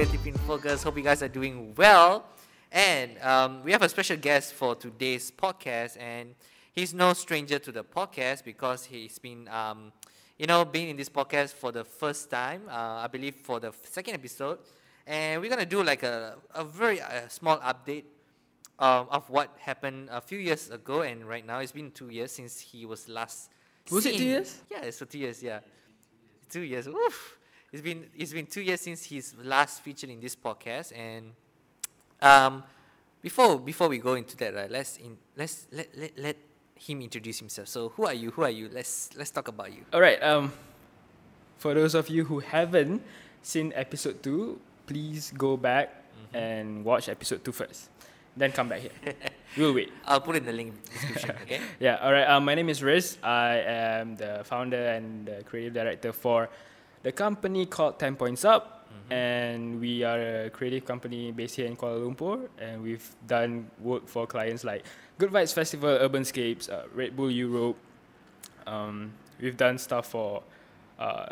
[0.00, 0.82] Creative in Focus.
[0.82, 2.24] Hope you guys are doing well.
[2.72, 6.34] And um, we have a special guest for today's podcast, and
[6.72, 9.92] he's no stranger to the podcast because he's been, um,
[10.38, 12.62] you know, being in this podcast for the first time.
[12.66, 14.60] Uh, I believe for the second episode,
[15.06, 18.04] and we're gonna do like a a very uh, small update
[18.78, 21.58] um, of what happened a few years ago and right now.
[21.58, 23.50] It's been two years since he was last.
[23.90, 24.62] Was it two years?
[24.70, 25.42] Yeah, it's for two years.
[25.42, 25.60] Yeah,
[26.48, 26.88] two years.
[26.88, 27.36] Oof.
[27.72, 31.30] It's been it's been two years since he's last featured in this podcast, and
[32.20, 32.64] um,
[33.22, 34.70] before before we go into that, right?
[34.70, 36.36] Let's in let's let, let let
[36.74, 37.68] him introduce himself.
[37.68, 38.32] So who are you?
[38.32, 38.68] Who are you?
[38.72, 39.84] Let's let's talk about you.
[39.92, 40.20] All right.
[40.20, 40.52] Um,
[41.58, 43.02] for those of you who haven't
[43.40, 45.94] seen episode two, please go back
[46.34, 47.88] and watch episode two first,
[48.36, 49.14] then come back here.
[49.56, 49.92] we'll wait.
[50.06, 51.36] I'll put in the link description.
[51.42, 51.60] Okay.
[51.78, 52.02] Yeah.
[52.02, 52.26] All right.
[52.26, 53.18] Um, my name is Riz.
[53.22, 56.48] I am the founder and the creative director for
[57.02, 61.76] the company called Ten Points Up, and we are a creative company based here in
[61.76, 64.84] Kuala Lumpur, and we've done work for clients like
[65.18, 67.76] Good Vibes Festival, Urbanscapes, uh, Red Bull Europe.
[68.66, 70.42] Um, we've done stuff for
[70.98, 71.26] uh,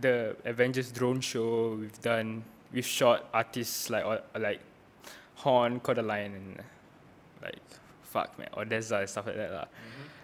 [0.00, 1.76] the Avengers drone show.
[1.80, 4.04] We've done we've shot artists like
[4.38, 4.60] like
[5.36, 6.62] Horn, Kodaline, and
[7.42, 7.60] like
[8.02, 9.66] fuck man, ODESZA and stuff like that lah.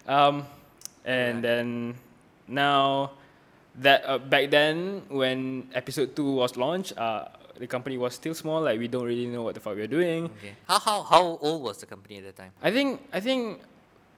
[0.07, 0.47] Um,
[1.05, 1.43] and Alright.
[1.43, 1.95] then
[2.49, 3.13] now
[3.79, 7.27] that uh, back then when episode two was launched, uh,
[7.59, 8.61] the company was still small.
[8.63, 10.25] Like we don't really know what the fuck we are doing.
[10.39, 10.55] Okay.
[10.67, 12.53] How how how old was the company at the time?
[12.63, 13.61] I think I think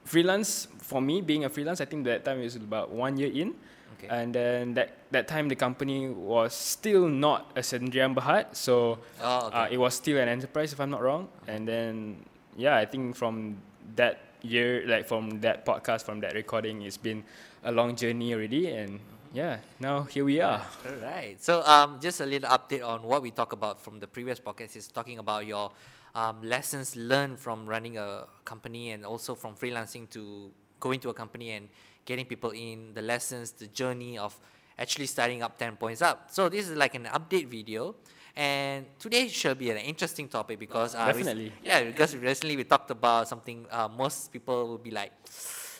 [0.05, 3.55] freelance for me being a freelance, I think that time is about one year in.
[3.99, 4.07] Okay.
[4.09, 9.47] And then that, that time the company was still not a Sendirian Berhad, so Oh,
[9.47, 9.57] okay.
[9.57, 11.29] uh, it was still an enterprise if I'm not wrong.
[11.47, 12.25] And then
[12.57, 13.57] yeah, I think from
[13.95, 17.23] that year, like from that podcast, from that recording, it's been
[17.63, 18.67] a long journey already.
[18.75, 18.99] And
[19.33, 20.61] yeah, now here we are.
[20.85, 21.41] All right.
[21.41, 24.75] So, um, just a little update on what we talked about from the previous podcast
[24.75, 25.71] is talking about your
[26.13, 31.13] um, lessons learned from running a company and also from freelancing to going to a
[31.13, 31.67] company and
[32.05, 34.39] getting people in, the lessons, the journey of
[34.77, 36.29] actually starting up 10 points up.
[36.29, 37.95] So, this is like an update video.
[38.35, 41.51] And today should be an interesting topic because uh, Definitely.
[41.63, 45.11] yeah, because recently we talked about something uh, most people will be like,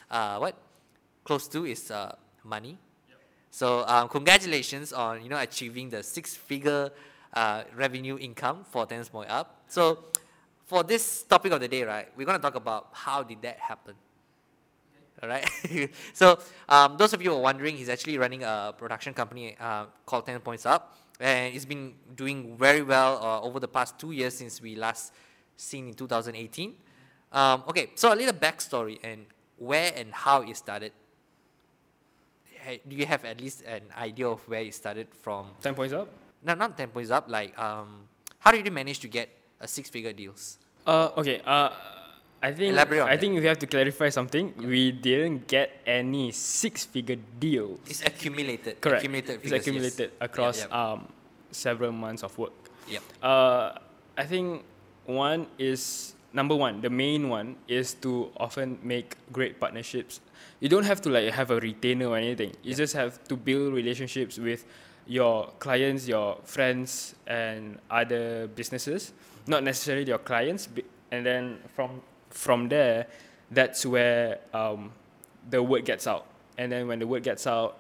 [0.10, 0.56] uh, what?
[1.24, 2.78] Close to is uh, money.
[3.54, 6.90] So um, congratulations on you know achieving the six-figure
[7.36, 9.62] uh, revenue income for Ten Points Up.
[9.68, 10.06] So
[10.66, 13.94] for this topic of the day, right, we're gonna talk about how did that happen.
[15.22, 15.48] All right.
[16.14, 19.86] so um, those of you who are wondering, he's actually running a production company uh,
[20.04, 24.14] called Ten Points Up, and it's been doing very well uh, over the past two
[24.14, 25.14] years since we last
[25.56, 26.74] seen in 2018.
[27.32, 29.28] Um, okay, so a little backstory and
[29.60, 30.92] where and how it started.
[32.88, 35.48] Do you have at least an idea of where it started from?
[35.62, 36.08] Ten points up.
[36.44, 37.28] No, not ten points up.
[37.28, 38.08] Like, um,
[38.40, 39.30] how did you manage to get
[39.60, 40.58] a six-figure deals?
[40.86, 41.42] Uh, okay.
[41.46, 41.70] Uh,
[42.42, 43.20] I think I that.
[43.20, 44.54] think we have to clarify something.
[44.60, 47.80] We didn't get any six-figure deals.
[47.88, 48.82] It's accumulated.
[48.82, 49.00] Correct.
[49.04, 49.36] Accumulated.
[49.36, 49.62] it's figures, yes.
[49.64, 50.76] accumulated Yeah, across yeah.
[50.76, 51.08] um
[51.52, 52.52] several months of work.
[52.90, 53.04] Yep.
[53.24, 53.80] Uh,
[54.18, 54.64] I think
[55.06, 56.82] one is number one.
[56.82, 60.20] The main one is to often make great partnerships.
[60.60, 62.54] You don't have to like have a retainer or anything.
[62.64, 64.66] You just have to build relationships with
[65.06, 69.14] your clients, your friends, and other businesses.
[69.48, 70.70] Not necessarily your clients,
[71.12, 73.08] and then from from there,
[73.52, 74.92] that's where um,
[75.50, 76.26] the word gets out.
[76.58, 77.78] And then when the word gets out,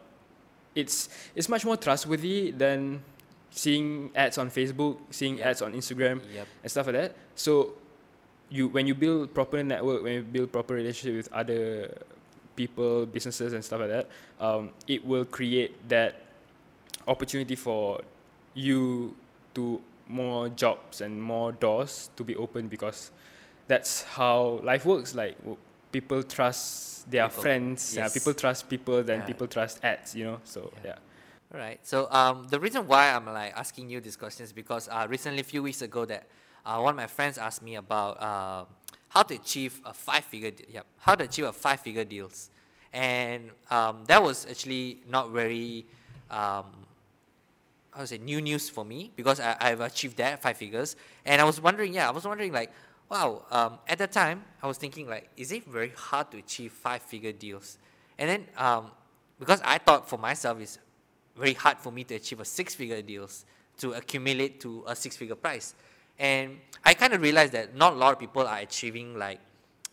[0.75, 3.02] it's it's much more trustworthy than
[3.52, 5.46] seeing ads on Facebook, seeing Yep.
[5.47, 6.47] ads on Instagram Yep.
[6.63, 7.16] and stuff like that.
[7.35, 7.73] So
[8.50, 11.96] you when you build proper network, when you build proper relationship with other
[12.56, 14.09] people, businesses and stuff like that,
[14.40, 16.16] um, it will create that
[17.08, 18.02] opportunity for
[18.53, 19.16] you
[19.56, 23.12] to more jobs and more doors to be open because
[23.68, 25.16] that's how life works.
[25.16, 25.38] Like
[25.91, 27.96] people trust their People, friends.
[27.96, 28.14] Yeah, yes.
[28.14, 29.03] people trust people.
[29.03, 29.26] Then Yeah.
[29.26, 30.16] people trust ads.
[30.16, 30.40] You know.
[30.44, 30.90] So Yeah.
[30.91, 31.53] yeah.
[31.53, 31.79] All right.
[31.84, 35.41] So um, the reason why I'm like asking you this question is because uh, recently,
[35.41, 36.28] a few weeks ago, that
[36.66, 38.66] uh, one of my friends asked me about uh,
[39.13, 40.51] how to achieve a five-figure.
[40.51, 40.85] De- yep.
[40.97, 42.49] How to achieve a five-figure deals,
[42.91, 45.85] and um, that was actually not very.
[46.31, 46.65] Um,
[47.91, 50.95] how to say new news for me because I, I've achieved that five figures,
[51.25, 52.71] and I was wondering, yeah, I was wondering like,
[53.07, 56.71] wow, um, at that time I was thinking like, is it very hard to achieve
[56.71, 57.77] five-figure deals?
[58.17, 58.89] And then um,
[59.39, 60.79] because I thought for myself it's
[61.37, 63.45] very hard for me to achieve a six-figure deals
[63.77, 65.75] to accumulate to a six-figure price,
[66.19, 69.39] and I kind of realized that not a lot of people are achieving like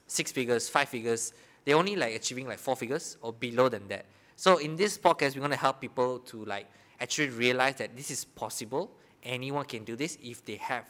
[0.06, 1.32] six figures, five figures.
[1.64, 4.06] They're only like achieving like four figures or below than that.
[4.36, 6.66] So in this podcast, we're gonna help people to like
[7.00, 8.90] actually realize that this is possible
[9.22, 10.86] anyone can do this if they have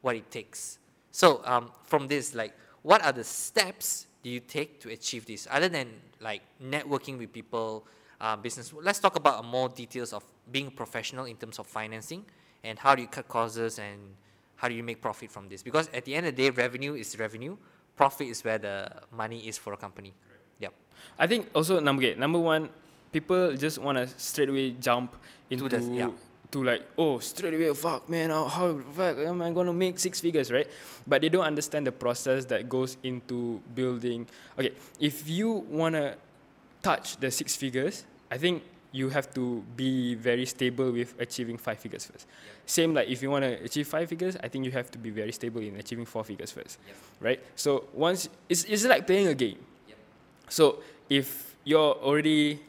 [0.00, 0.78] what it takes.
[1.10, 5.48] So um, from this, like, what are the steps do you take to achieve this?
[5.50, 5.88] Other than
[6.20, 7.86] like networking with people,
[8.20, 8.72] uh, business.
[8.72, 12.24] Let's talk about more details of being professional in terms of financing
[12.64, 14.00] and how do you cut costs and
[14.56, 15.62] how do you make profit from this?
[15.62, 17.56] Because at the end of the day, revenue is revenue.
[17.94, 20.12] Profit is where the money is for a company.
[20.58, 20.72] Yep.
[21.18, 22.68] I think also number okay, number one,
[23.12, 25.16] people just want to straight away jump
[25.50, 26.10] into the- yeah.
[26.50, 30.20] to like oh straight away fuck man how, how fuck am I gonna make six
[30.20, 30.68] figures right?
[31.06, 34.26] But they don't understand the process that goes into building.
[34.58, 36.16] Okay, if you wanna
[36.82, 38.62] touch the six figures, I think
[38.92, 42.26] you have to be very stable with achieving five figures first.
[42.64, 45.10] Same like if you want to achieve five figures, I think you have to be
[45.10, 46.78] very stable in achieving four figures first,
[47.20, 47.40] right?
[47.56, 49.58] So once it's, it's like playing a game.
[50.48, 52.60] So if you're already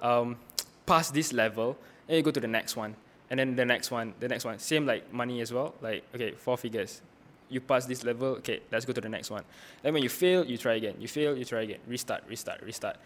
[0.00, 0.36] um,
[0.86, 1.76] past this level,
[2.06, 2.94] then you go to the next one,
[3.30, 4.58] and then the next one, the next one.
[4.58, 5.74] Same like money as well.
[5.80, 7.00] Like okay, four figures.
[7.48, 9.44] You pass this level, okay, let's go to the next one.
[9.82, 10.96] Then when you fail, you try again.
[10.98, 11.78] You fail, you try again.
[11.86, 12.96] Restart, restart, restart.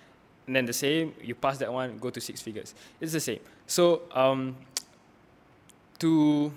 [0.51, 2.75] And then the same, you pass that one, go to six figures.
[3.01, 3.39] It's the same.
[3.69, 4.57] So um,
[6.01, 6.53] to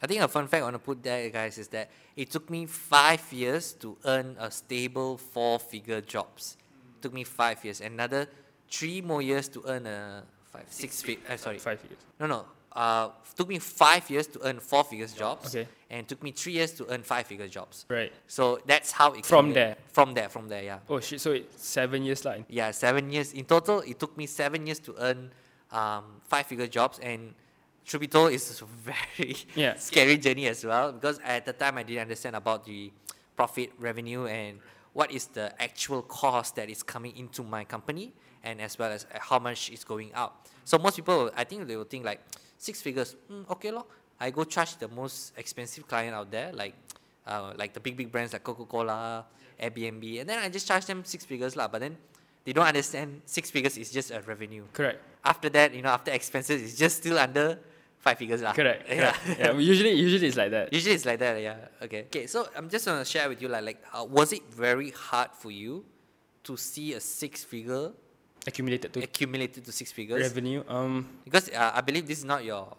[0.00, 2.48] I think a fun fact I want to put there, guys, is that it took
[2.48, 6.56] me five years to earn a stable four-figure jobs.
[6.94, 7.80] It took me five years.
[7.80, 8.28] Another
[8.70, 11.18] three more years to earn a five, six fig.
[11.28, 11.98] Uh, sorry, five figures.
[12.20, 12.44] no, no.
[12.74, 15.54] Uh, took me five years to earn four figures jobs.
[15.54, 15.68] Okay.
[15.90, 17.86] And took me three years to earn five figure jobs.
[17.88, 18.12] Right.
[18.26, 19.76] So that's how it From came- there.
[19.92, 20.78] From there, from there, yeah.
[20.88, 21.20] Oh shit!
[21.20, 22.36] So it's seven years lah.
[22.48, 23.32] Yeah, seven years.
[23.32, 25.30] In total, it took me seven years to earn
[25.70, 26.98] um, five figure jobs.
[26.98, 27.34] And
[27.86, 29.74] truth be told, it's a very Yeah.
[29.78, 32.90] scary journey as well because at the time I didn't understand about the
[33.36, 34.58] profit revenue and
[34.94, 38.12] what is the actual cost that is coming into my company
[38.42, 40.34] and as well as uh, how much is going out.
[40.64, 42.20] So most people, I think they will think like
[42.64, 43.84] six figures, mm, okay lor.
[44.18, 46.74] I go charge the most expensive client out there, like
[47.26, 49.24] uh, like the big big brands like Coca Cola,
[49.60, 51.68] Airbnb, and then I just charge them six figures lah.
[51.68, 51.96] But then
[52.44, 54.64] they don't understand six figures is just a revenue.
[54.72, 55.00] Correct.
[55.24, 57.58] After that, you know, after expenses, it's just still under
[57.98, 58.52] five figures lah.
[58.52, 58.84] Correct.
[58.88, 59.12] Yeah.
[59.12, 59.40] correct.
[59.40, 59.52] yeah.
[59.56, 60.72] Usually, usually it's like that.
[60.72, 61.56] Usually it's like that, yeah.
[61.82, 62.04] Okay.
[62.12, 62.26] Okay.
[62.26, 65.50] So I'm just gonna share with you, like, like, uh, was it very hard for
[65.50, 65.84] you
[66.44, 67.92] to see a six-figure
[68.46, 70.20] Accumulated to accumulated to six figures?
[70.22, 70.62] revenue.
[70.68, 71.06] Um.
[71.24, 72.76] Because uh, I believe this is not your,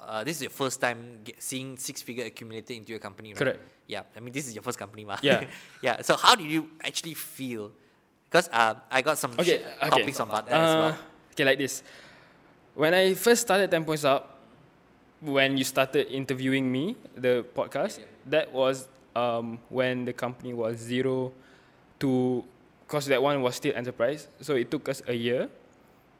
[0.00, 3.38] uh, this is your first time get, seeing six-figure accumulated into your company, right?
[3.38, 3.60] Correct.
[3.86, 4.02] Yeah.
[4.16, 5.16] I mean, this is your first company, ma.
[5.22, 5.44] Yeah.
[5.82, 6.02] yeah.
[6.02, 7.70] So how do you actually feel?
[8.28, 9.62] Because uh, I got some Okay.
[9.62, 9.90] sh- okay.
[9.90, 10.98] topics about that as Uh, well.
[11.32, 11.82] Okay, like this.
[12.74, 14.40] When I first started Ten Points Up,
[15.20, 21.30] when you started interviewing me, the podcast, that was um, when the company was zero
[22.00, 22.42] to,
[22.86, 24.28] because that one was still enterprise.
[24.40, 25.48] So it took us a year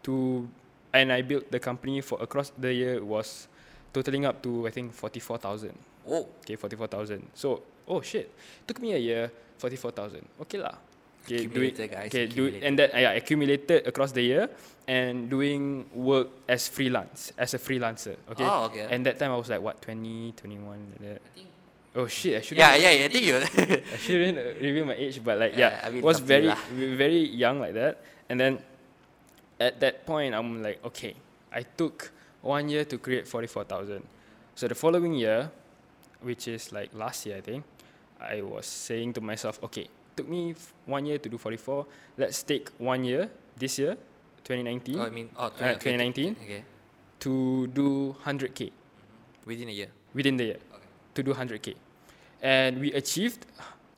[0.04, 0.48] to,
[0.92, 3.48] and I built the company for across the year was
[3.92, 5.76] totaling up to I think forty four thousand.
[6.08, 6.26] Oh.
[6.40, 7.26] Okay, forty four thousand.
[7.34, 8.30] So oh shit,
[8.66, 10.26] took me a year, forty four thousand.
[10.40, 10.76] Okay lah.
[11.24, 11.76] Okay, do it.
[11.78, 14.44] Guys, Okay, do it, and that yeah, accumulated across the year,
[14.86, 18.16] and doing work as freelance, as a freelancer.
[18.28, 18.44] Okay.
[18.44, 18.86] Oh, okay.
[18.90, 21.22] And that time I was like what 20, 21, like that.
[21.94, 22.58] Oh shit, I shouldn't.
[22.58, 23.04] Yeah, yeah, yeah.
[23.06, 23.36] I think you.
[23.94, 26.28] I shouldn't uh, reveal my age, but like Yeah, yeah, I mean, was it's up
[26.28, 26.96] to you very lah.
[26.98, 28.02] very young like that.
[28.28, 28.58] And then
[29.60, 31.14] at that point, I'm like, okay,
[31.54, 32.10] I took
[32.42, 34.02] one year to create forty four thousand.
[34.58, 35.50] So the following year,
[36.22, 37.62] which is like last year, I think,
[38.18, 39.86] I was saying to myself, okay,
[40.16, 40.54] took me
[40.86, 41.86] one year to do forty four.
[42.18, 43.94] Let's take one year this year,
[44.42, 46.36] twenty nineteen, oh, I mean, oh, Uh, 2019?
[46.42, 46.62] Okay.
[47.22, 48.72] to do hundred k
[49.46, 49.90] Within a year.
[50.12, 50.83] within the year, Okay.
[51.14, 51.74] To do hundred k,
[52.42, 53.46] and we achieved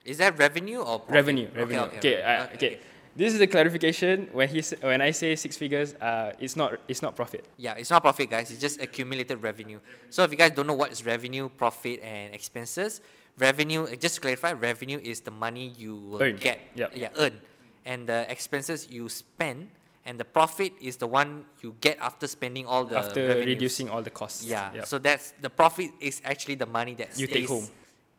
[0.07, 1.15] Is that revenue or profit?
[1.15, 1.81] Revenue, revenue.
[1.81, 2.75] okay, Okay, okay, uh, okay.
[3.17, 7.01] This is the clarification when he when I say six figures, uh, it's not it's
[7.03, 7.43] not profit.
[7.57, 8.51] Yeah, it's not profit, guys.
[8.53, 9.81] It's just accumulated revenue.
[10.15, 13.01] So if you guys don't know what is revenue, profit, and expenses,
[13.41, 16.37] revenue, uh, just to clarify, revenue is the money you will Earn.
[16.37, 16.61] get.
[16.77, 16.93] Yep.
[16.95, 17.41] Yeah, earn.
[17.89, 19.71] And the expenses you spend,
[20.07, 23.47] and the profit is the one you get after spending all the after revenues.
[23.47, 24.47] reducing all the costs.
[24.47, 24.73] Yeah.
[24.73, 24.87] Yep.
[24.87, 27.67] So that's the profit is actually the money that You take home.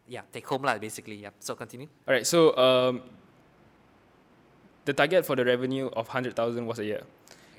[0.07, 1.15] Yeah, take home lah, basically.
[1.15, 1.31] Yeah.
[1.39, 1.87] So continue.
[2.07, 2.27] all right.
[2.27, 3.01] So um,
[4.85, 7.03] the target for the revenue of hundred thousand was a year.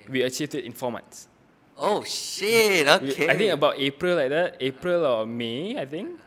[0.09, 1.29] We achieved it in four months.
[1.77, 2.89] Oh shit!
[2.89, 3.29] Okay.
[3.29, 6.21] I think about April like that, April or May, I think.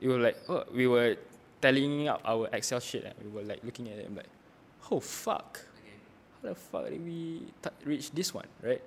[0.00, 1.16] We were like, oh, we were
[1.60, 3.04] tallying up our Excel sheet.
[3.04, 4.28] And we were like looking at it and like,
[4.90, 5.60] oh fuck,
[6.44, 8.80] how the fuck did we t- reach this one, right?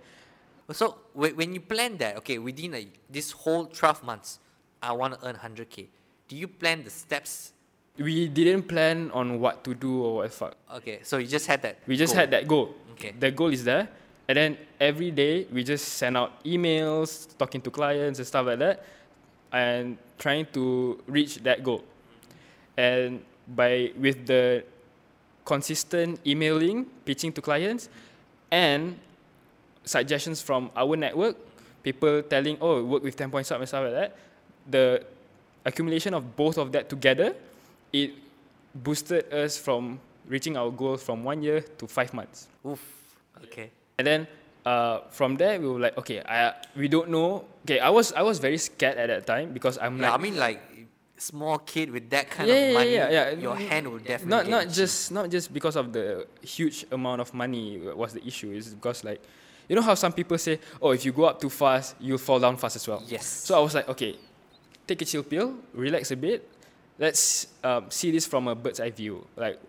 [0.71, 4.39] So whe- when you plan that, okay, within a, this whole twelve months,
[4.81, 5.87] I want to earn hundred k.
[6.27, 7.53] Do you plan the steps?
[7.97, 10.55] We didn't plan on what to do or what fuck.
[10.75, 11.79] Okay, so you just had that.
[11.87, 12.19] We just goal.
[12.19, 12.75] had that goal.
[12.93, 13.13] Okay.
[13.17, 13.87] The goal is there.
[14.27, 18.59] And then every day we just send out emails, talking to clients and stuff like
[18.59, 18.83] that,
[19.51, 21.83] and trying to reach that goal.
[22.75, 24.63] And by with the
[25.47, 27.87] consistent emailing, pitching to clients,
[28.51, 28.99] and
[29.87, 31.37] suggestions from our network,
[31.83, 34.17] people telling, oh, work with 10 points up and stuff like that,
[34.67, 35.05] the
[35.63, 37.33] accumulation of both of that together,
[37.93, 38.11] it
[38.75, 42.47] boosted us from reaching our goal from one year to five months.
[42.67, 42.83] Oof.
[43.45, 43.71] Okay.
[43.97, 44.27] And then
[44.65, 47.45] uh, from there, we were like, okay, I, we don't know.
[47.63, 50.23] Okay, I was I was very scared at that time because I'm Yeah, like, I
[50.23, 50.59] mean like
[51.17, 53.29] small kid with that kind Yeah, of money, yeah, yeah.
[53.31, 57.33] your hand will definitely not not just not just because of the huge amount of
[57.33, 58.51] money was the issue.
[58.51, 59.21] Is because like,
[59.67, 62.39] you know how some people say, oh, if you go up too fast, you'll fall
[62.39, 63.03] down fast as well.
[63.07, 63.25] Yes.
[63.25, 64.15] So I was like, okay,
[64.85, 66.47] take a chill pill, relax a bit.
[66.99, 69.25] Let's um, see this from a bird's eye view.
[69.35, 69.59] Like,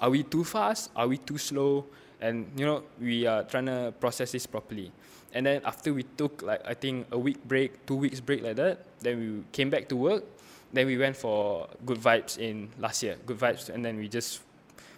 [0.00, 0.90] are we too fast?
[0.94, 1.86] Are we too slow?
[2.20, 4.90] And you know, we are trying to process this properly.
[5.32, 8.56] And then after we took like I think a week break, two weeks break like
[8.56, 10.24] that, then we came back to work.
[10.72, 13.16] Then we went for good vibes in last year.
[13.24, 14.40] Good vibes, and then we just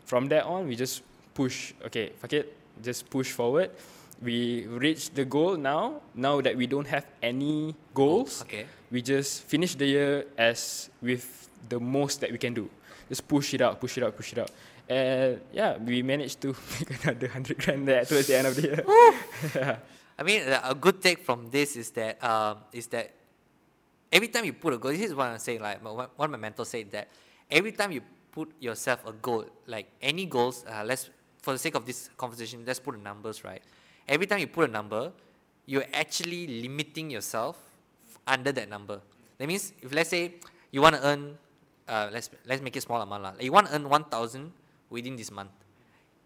[0.05, 1.03] from there on we just
[1.35, 1.73] push.
[1.87, 3.71] Okay, fuck it, just push forward.
[4.21, 6.03] We reached the goal now.
[6.15, 8.67] Now that we don't have any goals, Okay.
[8.91, 12.69] we just finish the year as with the most that we can do.
[13.09, 14.51] Just push it out, push it out, push it out.
[14.89, 16.49] And yeah, we managed to
[16.81, 18.83] make another hundred grand there towards the end of the year.
[20.19, 23.15] I mean, a good take from this is that um, is that
[24.13, 25.61] every time you put a goal, this is what I'm saying.
[25.61, 27.09] Like my- one one of my mentors said that
[27.51, 28.03] every time you
[28.33, 31.11] put yourself a goal, like any goals, uh, let's
[31.43, 33.63] for the sake of this conversation, let's put the numbers right.
[34.07, 35.13] Every time you put a number,
[35.67, 37.57] you're actually limiting yourself
[38.27, 39.01] under that number.
[39.39, 40.35] That means if let's say
[40.71, 41.39] you want to earn,
[41.89, 43.31] uh, let's let's make it small amount lah.
[43.31, 44.53] Like you want to earn one thousand
[44.91, 45.51] within this month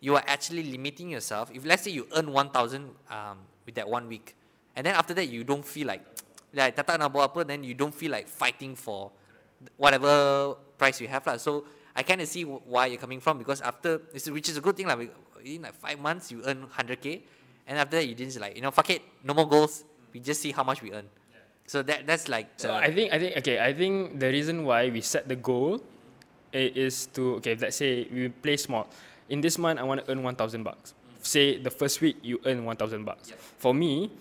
[0.05, 1.51] you are actually limiting yourself.
[1.51, 4.37] If let's say you earn 1,000 um, with that one week,
[4.77, 6.05] and then after that you don't feel like,
[6.55, 9.11] like tak nak buat apa, then you don't feel like fighting for
[9.77, 11.37] whatever price you have lah.
[11.37, 14.63] So I kind of see why you're coming from because after, it's- which is a
[14.65, 14.99] good thing lah.
[15.45, 17.21] In like five months you earn 100k,
[17.69, 19.85] and after that you didn't like, you know, fuck it, no more goals.
[20.15, 21.05] We just see how much we earn.
[21.67, 23.57] So that that's like So I think I think okay.
[23.61, 25.81] I think the reason why we set the goal
[26.53, 27.57] is to okay.
[27.57, 28.87] Let's say we play small.
[29.33, 30.93] In this month, I want to earn one thousand bucks.
[31.25, 33.33] Say the first week you earn one thousand bucks.
[33.57, 34.13] For me,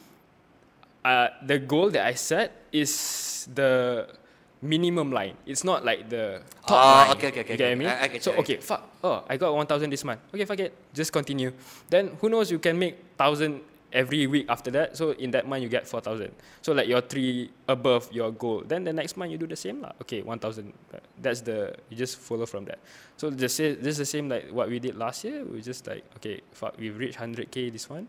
[1.05, 4.07] uh, the goal that I set is the
[4.61, 5.35] minimum line.
[5.45, 7.17] It's not like the top Oh, line.
[7.17, 7.63] okay, okay, okay, You get okay.
[7.63, 7.87] what I mean?
[7.87, 8.81] I- I get so you, okay, fuck.
[9.03, 10.21] Oh, I got one thousand this month.
[10.33, 10.71] Okay, fuck it.
[10.93, 11.51] Just continue.
[11.89, 12.49] Then who knows?
[12.51, 14.95] You can make thousand every week after that.
[14.97, 16.31] So in that month you get four thousand.
[16.63, 18.63] So like you're three above your goal.
[18.65, 19.91] Then the next month you do the same lah.
[20.01, 20.71] Okay, one thousand.
[21.21, 22.79] That's the you just follow from that.
[23.19, 25.43] So just say this is the same like what we did last year.
[25.43, 28.07] We just like okay, fuck, we've reached hundred k this one.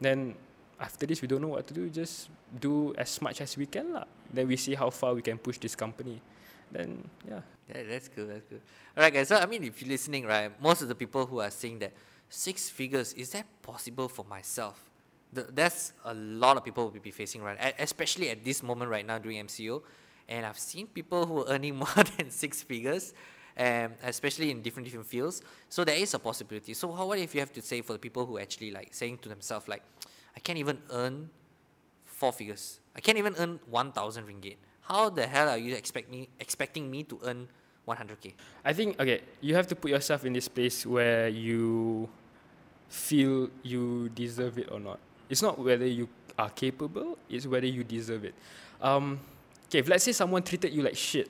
[0.00, 0.36] Then
[0.80, 1.88] after this we don't know what to do.
[1.88, 2.28] Just
[2.60, 4.04] do as much as we can lah.
[4.32, 6.20] Then we see how far we can push this company.
[6.70, 7.40] Then yeah.
[7.68, 8.30] Yeah, that's good.
[8.30, 8.60] That's good.
[8.96, 9.28] All right, guys.
[9.28, 11.92] So I mean, if you're listening, right, most of the people who are saying that
[12.28, 14.80] six figures is that possible for myself?
[15.32, 19.04] The, that's a lot of people will be facing right, especially at this moment right
[19.04, 19.82] now during MCO.
[20.28, 23.14] And I've seen people who are earning more than six figures,
[23.58, 25.42] um, especially in different different fields.
[25.68, 26.74] So there is a possibility.
[26.74, 29.18] So how, what if you have to say for the people who actually like saying
[29.18, 29.82] to themselves like,
[30.36, 31.30] I can't even earn
[32.04, 32.80] four figures.
[32.94, 34.56] I can't even earn 1,000 ringgit.
[34.82, 37.48] How the hell are you expect me expecting me to earn
[37.88, 38.34] 100k?
[38.64, 42.08] I think okay, you have to put yourself in this place where you
[42.88, 45.00] feel you deserve it or not.
[45.28, 48.34] It's not whether you are capable, it's whether you deserve it.
[48.80, 49.18] Um,
[49.66, 51.28] okay, if let's say someone treated you like shit,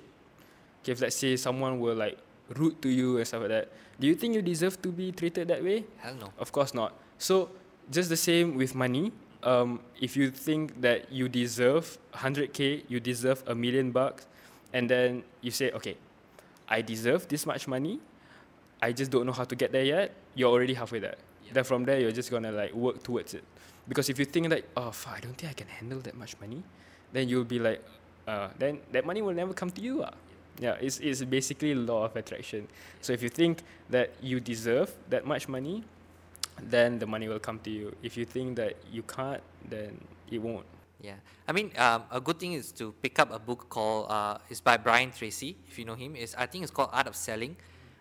[0.82, 2.18] okay, if let's say someone were like
[2.54, 5.48] rude to you and stuff like that, do you think you deserve to be treated
[5.48, 5.84] that way?
[5.96, 6.32] Hell no.
[6.38, 6.92] Of course not.
[7.16, 7.50] So
[7.90, 9.12] just the same with money.
[9.42, 14.26] Um, if you think that you deserve 100k, you deserve a million bucks,
[14.72, 15.96] and then you say, okay,
[16.68, 18.00] I deserve this much money.
[18.82, 20.12] I just don't know how to get there yet.
[20.34, 21.14] You're already halfway there.
[21.52, 23.44] Then from there, you're just gonna like work towards it.
[23.88, 26.38] Because if you think like, oh, fuck, I don't think I can handle that much
[26.40, 26.62] money,
[27.12, 27.82] then you'll be like,
[28.26, 30.02] uh, then that money will never come to you.
[30.02, 30.10] Ah.
[30.58, 32.66] Yeah, it's, it's basically law of attraction.
[33.00, 35.84] So if you think that you deserve that much money,
[36.62, 37.94] then the money will come to you.
[38.02, 39.98] If you think that you can't, then
[40.30, 40.66] it won't.
[41.00, 41.14] Yeah,
[41.46, 44.60] I mean, um, a good thing is to pick up a book called uh, it's
[44.60, 45.56] by Brian Tracy.
[45.68, 47.56] If you know him, is I think it's called Art of Selling.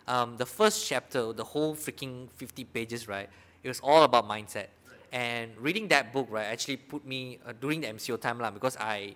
[0.08, 3.28] Um, the first chapter, the whole freaking fifty pages, right?
[3.62, 4.68] It was all about mindset.
[5.12, 8.76] And reading that book, right, actually put me uh, during the MCO time lah because
[8.78, 9.14] I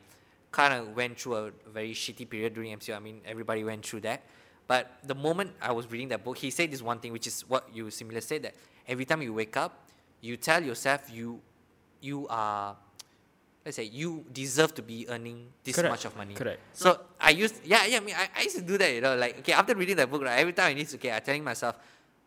[0.52, 2.97] kind of went through a very shitty period during MCO.
[2.97, 4.23] I mean, everybody went through that.
[4.66, 7.42] But the moment I was reading that book, he said this one thing, which is
[7.49, 8.54] what you similarly said that
[8.90, 9.87] every time you wake up,
[10.20, 11.40] you tell yourself you
[12.02, 12.76] you are
[13.64, 15.92] let's say you deserve to be earning this Correct.
[15.92, 16.35] much of money.
[16.35, 16.61] Correct.
[16.75, 19.14] So I used yeah yeah I mean I, I used to do that you know
[19.16, 21.44] like okay after reading that book right every time I need to okay I'm telling
[21.44, 21.78] myself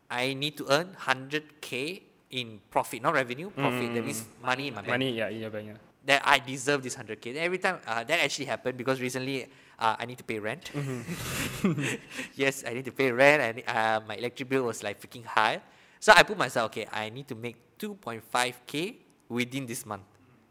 [0.10, 2.02] I need to earn hundred k
[2.32, 5.50] in profit not revenue profit that means money in my bank Money, yeah, in your
[5.50, 5.68] bank.
[5.68, 5.78] Yeah.
[6.06, 7.36] that I deserve this 100k.
[7.38, 9.48] Every time uh, that actually happened because recently
[9.80, 10.72] uh, I need to pay rent.
[12.36, 15.62] yes, I need to pay rent and uh, my electric bill was like freaking high.
[16.04, 18.96] So I put myself, okay, I need to make 2.5k
[19.30, 20.04] within this month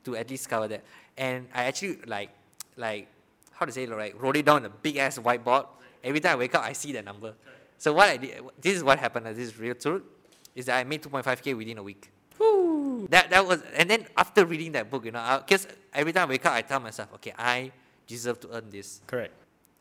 [0.03, 0.83] to at least cover that.
[1.15, 2.31] And I actually like,
[2.75, 3.07] like,
[3.53, 5.67] how to say it, like, wrote it down on a big ass whiteboard.
[6.03, 7.35] Every time I wake up, I see that number.
[7.77, 9.27] So what I did, this is what happened.
[9.27, 10.05] This is real truth,
[10.55, 12.11] is that I made 2.5k within a week.
[13.11, 16.31] That that was, and then after reading that book, you know, because every time I
[16.31, 17.73] wake up, I tell myself, okay, I
[18.07, 19.03] deserve to earn this.
[19.07, 19.35] Correct.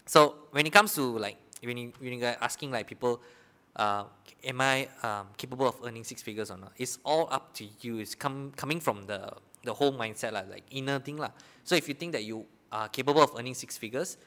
[0.06, 3.22] So when it comes to like when you when you are asking like people,
[3.76, 4.04] uh,
[4.44, 6.74] am I um, capable of earning six figures or not?
[6.78, 8.00] It's all up to you.
[8.00, 9.32] It's come coming from the
[9.64, 11.32] the whole mindset lah, like inner thing lah.
[11.64, 14.18] So if you think that you are capable of earning six figures,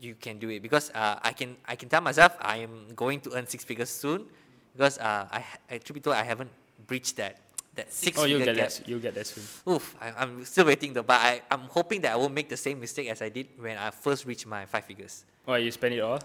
[0.00, 3.20] you can do it because uh, I can I can tell myself I am going
[3.20, 4.26] to earn six figures soon
[4.76, 6.50] because uh, I I be told I haven't
[6.86, 7.40] breached that
[7.74, 8.70] that six Oh, you'll get gap.
[8.70, 8.88] that.
[8.88, 9.44] You'll get that soon.
[9.72, 12.56] Oof, I, I'm still waiting though, but I, I'm hoping that I won't make the
[12.56, 15.24] same mistake as I did when I first reached my five figures.
[15.46, 16.20] Oh, you spend it all.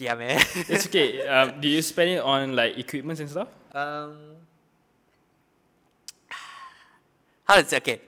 [0.00, 0.40] Yeah, man.
[0.64, 1.20] It's okay.
[1.28, 3.48] Um, do you spend it on like equipments and stuff?
[3.76, 4.16] um,
[7.44, 7.76] how to say?
[7.78, 8.00] Okay,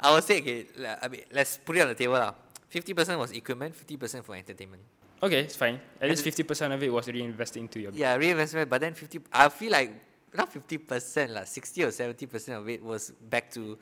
[0.00, 0.66] I would say okay.
[1.00, 2.34] I mean, let's put it on the table now.
[2.68, 4.82] Fifty percent was equipment, fifty percent for entertainment.
[5.22, 5.74] Okay, it's fine.
[6.00, 7.92] At And least fifty percent of it was reinvested into your.
[7.92, 9.20] Yeah, reinvestment, but then fifty.
[9.32, 9.92] I feel like
[10.34, 13.76] not fifty percent, like sixty or seventy percent of it was back to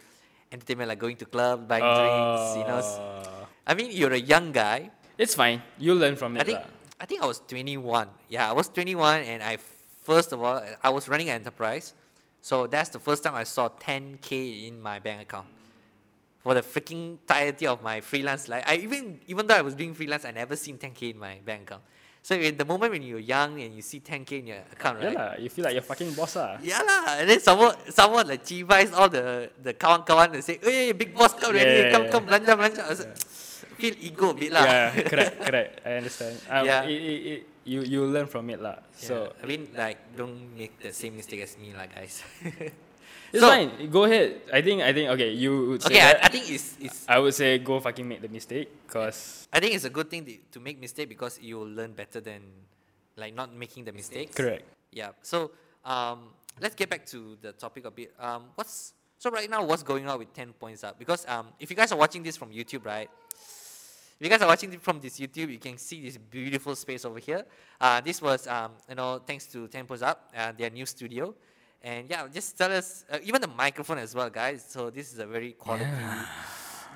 [0.50, 2.56] entertainment, like going to club, buying drinks.
[2.58, 4.90] You know, Uh, I mean, you're a young guy.
[5.16, 5.62] it's fine.
[5.78, 6.42] You'll learn from it.
[6.42, 6.66] I think lah.
[7.00, 8.08] I think I was 21.
[8.28, 9.58] Yeah, I was 21, and I
[10.02, 11.94] first of all I was running an enterprise,
[12.40, 15.46] so that's the first time I saw 10k in my bank account.
[16.38, 19.94] For the freaking entirety of my freelance life, I even even though I was doing
[19.94, 21.82] freelance, I never seen 10k in my bank account.
[22.22, 25.06] So in the moment when you're young and you see 10k in your account, Yeah
[25.08, 25.16] right?
[25.16, 25.32] lah.
[25.38, 26.58] You feel like you're fucking boss lah.
[26.62, 30.58] Yeah lah, and then someone someone like chivies all the the kawan kawan and say,
[30.62, 31.92] hey big boss come ready, Yeah.
[31.94, 32.82] come come belanja belanja.
[32.90, 33.14] Like,
[33.78, 34.64] Feel ego a bit lah.
[34.66, 35.72] Yeah, correct, correct.
[35.86, 36.34] I understand.
[36.50, 36.82] Um, Yeah.
[36.82, 38.82] It, it, it, you you learn from it lah.
[38.92, 42.24] So Yeah, I mean, like, don't make the same mistake as me, like guys.
[43.30, 43.70] it's So- fine.
[43.92, 44.42] Go ahead.
[44.50, 45.30] I think I think okay.
[45.30, 46.24] You would say okay, that.
[46.24, 49.60] I, I think it's it's I would say go fucking make the mistake because I
[49.62, 52.42] think it's a good thing to, to make mistake because you'll learn better than
[53.14, 54.34] like not making the mistakes.
[54.34, 54.64] correct.
[54.90, 55.12] Yeah.
[55.22, 55.52] So
[55.84, 58.10] um, let's get back to the topic a bit.
[58.18, 59.62] Um, what's so right now?
[59.62, 60.98] What's going on with ten points up?
[60.98, 63.10] Because um, if you guys are watching this from YouTube, right?
[64.18, 67.20] If you guys are watching from this YouTube, you can see this beautiful space over
[67.20, 67.44] here.
[67.80, 71.32] Uh, this was um, you know thanks to Ten Points Up, uh, their new studio.
[71.80, 74.64] And yeah, just tell us uh, even the microphone as well, guys.
[74.68, 75.86] So this is a very quality,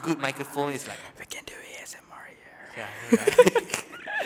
[0.03, 0.73] good microphone.
[0.73, 2.27] It's like We can do ASMR
[2.75, 2.89] here.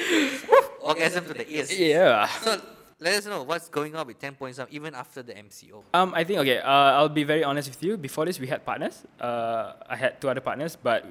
[0.00, 1.78] yeah, orgasm to the ears.
[1.78, 2.26] Yeah.
[2.40, 2.58] So
[2.98, 5.82] let us know what's going on with 10 points up even after the MCO.
[5.92, 6.60] Um, I think okay.
[6.60, 7.98] Uh, I'll be very honest with you.
[7.98, 9.04] Before this, we had partners.
[9.20, 11.04] Uh, I had two other partners, but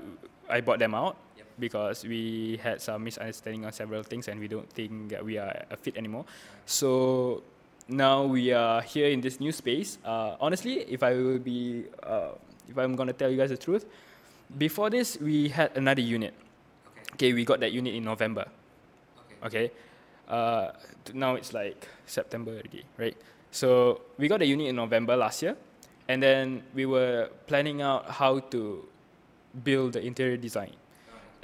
[0.49, 1.24] I bought them out Yep.
[1.59, 5.65] Because we had some misunderstanding on several things, and we don't think that we are
[5.71, 6.25] a fit anymore.
[6.65, 7.43] So
[7.87, 9.97] now we are here in this new space.
[10.03, 12.31] Uh, honestly, if I will be, uh,
[12.67, 13.85] if I'm gonna tell you guys the truth,
[14.57, 16.33] before this we had another unit.
[17.13, 18.45] Okay, we got that unit in November.
[19.43, 19.71] Okay.
[20.27, 20.71] Uh,
[21.05, 23.15] t- now it's like September already, right?
[23.51, 25.55] So we got the unit in November last year,
[26.09, 28.83] and then we were planning out how to
[29.63, 30.73] build the interior design.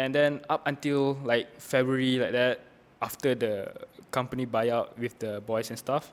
[0.02, 2.60] And then up until like February, like that,
[3.02, 3.72] after the
[4.10, 6.12] company buyout with the boys and stuff,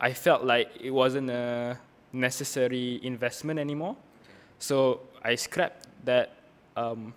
[0.00, 1.78] I felt like it wasn't a
[2.12, 3.94] necessary investment anymore.
[4.58, 6.34] So I scrapped that
[6.76, 7.14] um,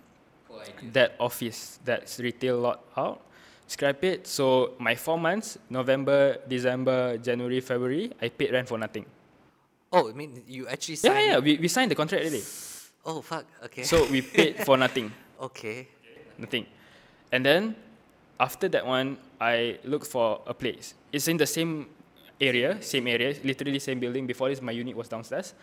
[0.92, 3.20] that office, that retail lot out,
[3.66, 4.26] scrap it.
[4.26, 9.04] So my four months, November, December, January, February, I paid rent for nothing.
[9.92, 11.42] Oh, I mean, you actually Yeah, signed yeah, it?
[11.44, 12.42] we, we signed the contract already.
[13.04, 13.46] Oh, fuck.
[13.64, 13.82] Okay.
[13.82, 15.88] So we paid for nothing, okay.
[16.38, 16.66] nothing.
[17.32, 17.76] And then
[18.38, 20.94] after that one, I looked for a place.
[21.12, 21.88] It's in the same
[22.40, 24.26] area, same area, literally same building.
[24.26, 25.54] Before this, my unit was downstairs.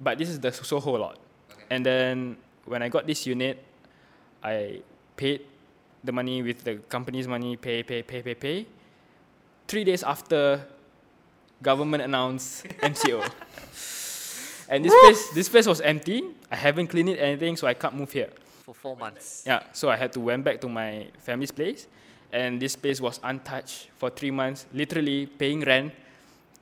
[0.00, 1.18] But this is the Soho lot.
[1.70, 3.62] And then when I got this unit,
[4.42, 4.82] I
[5.16, 5.46] paid
[6.04, 8.66] the money with the company's money, pay, pay, pay, pay, pay.
[9.66, 10.64] Three days after,
[11.62, 13.22] government announced MCO.
[14.68, 16.22] and this place, this place was empty.
[16.50, 18.30] I haven't cleaned it anything, so I can't move here.
[18.66, 19.44] For four months.
[19.46, 21.86] Yeah, so I had to went back to my family's place,
[22.32, 25.92] and this place was untouched for three months, literally paying rent,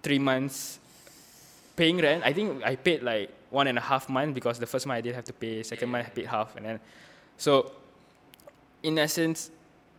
[0.03, 0.81] three months
[1.75, 2.23] paying rent.
[2.23, 5.01] I think I paid like one and a half month because the first month I
[5.01, 5.63] didn't have to pay.
[5.63, 6.81] Second month I paid half, and then
[7.39, 7.73] so
[8.83, 9.51] in essence,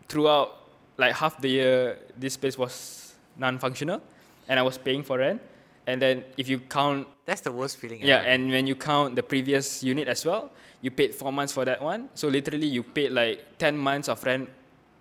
[0.08, 0.60] throughout
[0.98, 4.00] like half the year, this place was non-functional,
[4.48, 5.42] and I was paying for rent.
[5.88, 8.02] And then if you count, That's the worst feeling.
[8.02, 8.28] yeah, ever.
[8.28, 11.82] and when you count the previous unit as well, you paid four months for that
[11.82, 12.10] one.
[12.16, 14.50] So literally, you paid like ten months of rent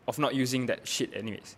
[0.06, 1.56] of not using that shit, anyways.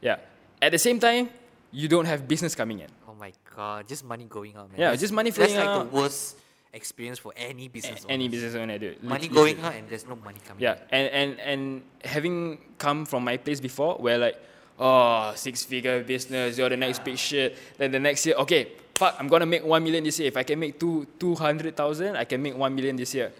[0.00, 0.18] Yeah.
[0.62, 1.30] At the same time,
[1.72, 2.88] you don't have business coming in.
[3.08, 4.78] oh my god, just money going out, man.
[4.78, 5.90] Yeah, That's- just money flowing That's like out.
[5.90, 6.36] the worst
[6.72, 8.06] experience for any A- business.
[8.08, 9.02] any business owner, dude.
[9.02, 10.62] money going out and there's no money coming.
[10.62, 14.36] Yeah, and, and and having come from my place before, where like,
[14.78, 17.56] oh, six figure business, you're the next big shit.
[17.76, 20.28] Then the next year, okay, fuck, I'm gonna make one million this year.
[20.28, 23.32] If I can make two two hundred thousand, I can make one million this year.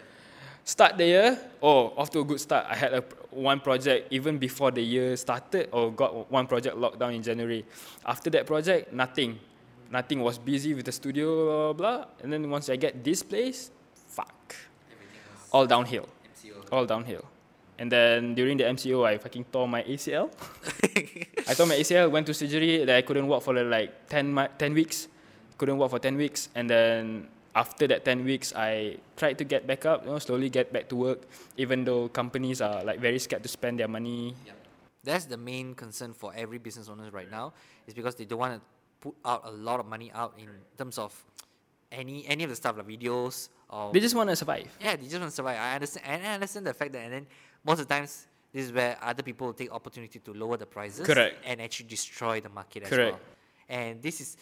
[0.65, 2.67] Start the year, oh, off to a good start.
[2.69, 6.99] I had a one project even before the year started, or got one project locked
[6.99, 7.65] down in January.
[8.07, 9.39] After that project, nothing,
[9.91, 10.21] nothing.
[10.21, 13.71] Was busy with the studio, blah, blah, and then once I get this place,
[14.09, 14.57] fuck,
[15.53, 16.09] all downhill
[16.75, 17.25] all downhill.
[17.79, 20.31] And then during the MCO, I fucking tore my ACL.
[21.49, 24.75] I tore my ACL, went to surgery, then I couldn't walk for like 10, 10
[24.75, 25.09] weeks.
[25.59, 26.49] Couldn't walk for 10 weeks.
[26.55, 30.51] And then after that 10 weeks, I tried to get back up, you know, slowly
[30.51, 31.23] get back to work,
[31.57, 34.35] even though companies are like very scared to spend their money.
[35.03, 37.53] That's the main concern for every business owners right now,
[37.87, 38.61] is because they don't want to
[39.01, 41.13] put out a lot of money out in terms of
[41.93, 44.67] any any of the stuff like videos or They just want to survive.
[44.81, 45.59] yeah, they just want to survive.
[45.61, 47.27] I understand, and I understand the fact that, and then
[47.65, 50.67] most of the times, this is where other people will take opportunity to lower the
[50.67, 51.37] prices, Correct.
[51.45, 53.13] and actually destroy the market as Correct.
[53.13, 53.21] well.
[53.69, 54.37] And this is,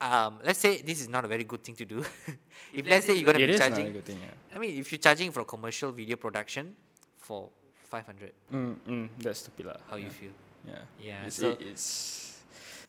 [0.00, 1.98] um, let's say this is not a very good thing to do.
[2.74, 4.56] if let's say you're gonna It be is not a good thing, yeah.
[4.56, 6.74] I mean, if you're charging for commercial video production
[7.18, 7.48] for
[7.88, 9.76] five hundred, Mm, mm, that's stupid lah.
[9.90, 10.04] how yeah.
[10.04, 10.30] you feel?
[10.66, 10.78] Yeah.
[11.00, 11.86] Yeah, It's, so- it- it's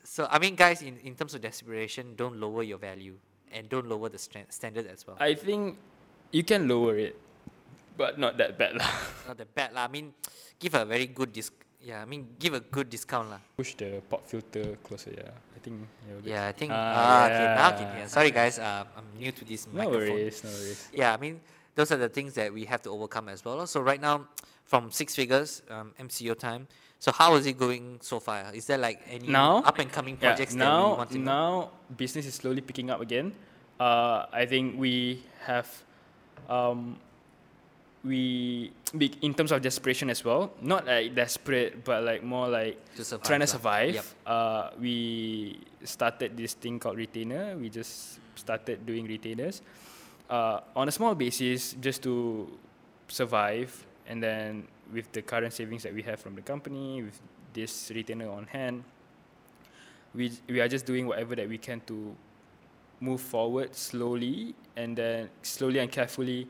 [0.04, 3.16] So I mean, guys, in, in terms of desperation, don't lower your value
[3.52, 5.16] and don't lower the stra- standard as well.
[5.20, 5.78] I think
[6.32, 7.16] you can lower it,
[7.98, 8.90] but not that bad lah.
[9.28, 9.86] not that bad lah.
[9.86, 10.14] I mean,
[10.60, 11.54] give a very good disc.
[11.82, 13.42] Yeah, I mean, give a good discount lah.
[13.58, 15.34] Push the pop filter closer, yeah.
[15.34, 16.22] I think you're.
[16.22, 16.70] Yeah, I think.
[16.70, 17.96] Ah, Ah, okay, now I can yeah.
[17.98, 18.08] hear.
[18.08, 18.60] Sorry, guys.
[18.62, 20.14] Uh, I'm new to this No microphone.
[20.14, 20.82] worries, no worries.
[20.94, 21.42] Yeah, I mean,
[21.74, 23.66] those are the things that we have to overcome as well.
[23.66, 24.30] So right now,
[24.70, 26.70] from six figures, um, MCO time.
[27.02, 28.54] So how is it going so far?
[28.54, 29.66] Is there like any Now?
[29.66, 31.26] up and coming Yeah, projects that we now want to know?
[31.34, 31.52] now
[31.98, 33.34] business is slowly picking up again.
[33.82, 35.66] Uh, I think we have,
[36.46, 37.02] um,
[38.04, 38.72] we
[39.22, 40.52] in terms of desperation as well.
[40.62, 43.94] Not like desperate, but like more like To survive trying to survive.
[43.96, 44.06] Yep.
[44.26, 47.56] Uh, we started this thing called retainer.
[47.58, 49.62] We just started doing retainers
[50.30, 52.48] uh, on a small basis just to
[53.08, 53.72] survive.
[54.08, 57.20] And then with the current savings that we have from the company, with
[57.54, 58.84] this retainer on hand,
[60.14, 62.16] we we are just doing whatever that we can to
[63.00, 66.48] move forward slowly and then slowly and carefully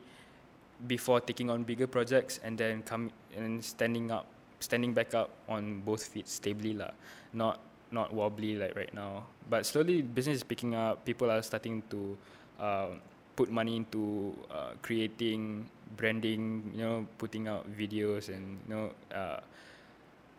[0.86, 4.26] before taking on bigger projects and then come and standing up
[4.60, 6.90] standing back up on both feet stably lah.
[7.32, 7.58] Not
[7.90, 9.26] not wobbly like right now.
[9.48, 11.04] But slowly business is picking up.
[11.04, 12.16] People are starting to
[12.60, 12.90] uh,
[13.36, 19.40] put money into uh, creating branding you know putting out videos and you know uh,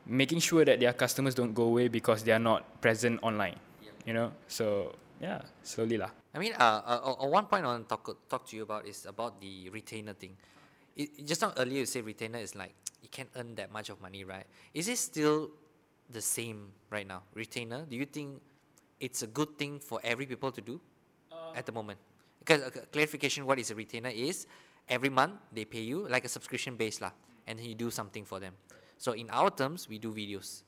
[0.08, 3.54] making sure that their customers don't go away because they are not present online
[4.06, 4.32] you know?
[4.48, 8.10] So yeah slowly lah I mean, uh, uh, uh, one point I want to talk,
[8.28, 10.34] talk to you about is about the retainer thing.
[10.98, 12.74] It, it- just now earlier you say retainer is like
[13.06, 14.46] you can't earn that much of money, right?
[14.74, 15.52] Is it still
[16.10, 17.22] the same right now?
[17.38, 17.86] Retainer?
[17.86, 18.42] Do you think
[19.00, 20.82] it's a good thing for every people to do
[21.54, 22.00] at the moment?
[22.40, 24.48] Because uh, clarification, what is a retainer is
[24.90, 27.12] every month they pay you like a subscription base lah,
[27.46, 28.58] and then you do something for them.
[28.98, 30.64] So in our terms, we do videos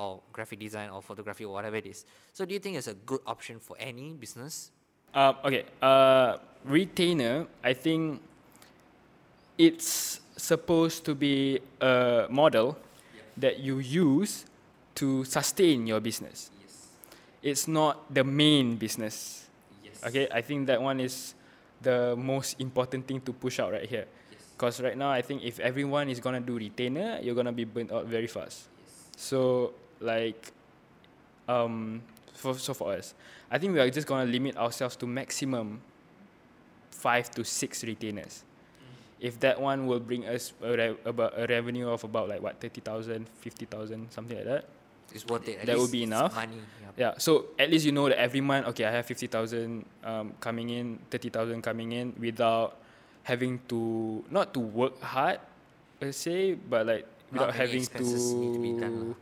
[0.00, 2.04] or graphic design or photography or whatever it is.
[2.32, 4.72] So do you think it's a good option for any business?
[5.12, 8.22] Uh, okay, uh, retainer, I think
[9.58, 12.78] it's supposed to be a model
[13.36, 14.46] that you use
[14.94, 16.50] to sustain your business.
[16.60, 16.86] Yes.
[17.42, 19.48] It's not the main business.
[19.84, 20.00] Yes.
[20.06, 21.34] Okay, I think that one is
[21.82, 24.06] the most important thing to push out right here.
[24.56, 27.90] Because right now, I think if everyone is gonna do retainer, you're gonna be burnt
[27.90, 28.68] out very fast.
[28.76, 28.92] Yes.
[29.16, 30.52] So, like,
[31.48, 32.02] um,
[32.34, 33.14] for, so for us,
[33.50, 35.80] I think we are just gonna limit ourselves to maximum
[36.90, 38.44] five to six retainers.
[39.20, 42.58] If that one will bring us a re- about a revenue of about like what
[42.58, 44.64] 30,000, 50,000, something like that.
[45.12, 45.58] It's worth it.
[45.60, 46.34] At That would be enough.
[46.34, 46.56] Money.
[46.80, 46.88] Yeah.
[46.96, 50.70] Yeah, so at least you know that every month, okay, I have 50,000 um, coming
[50.70, 52.76] in, 30,000 coming in without
[53.24, 55.40] having to, not to work hard
[56.00, 59.14] per se, but like without having to, need to be done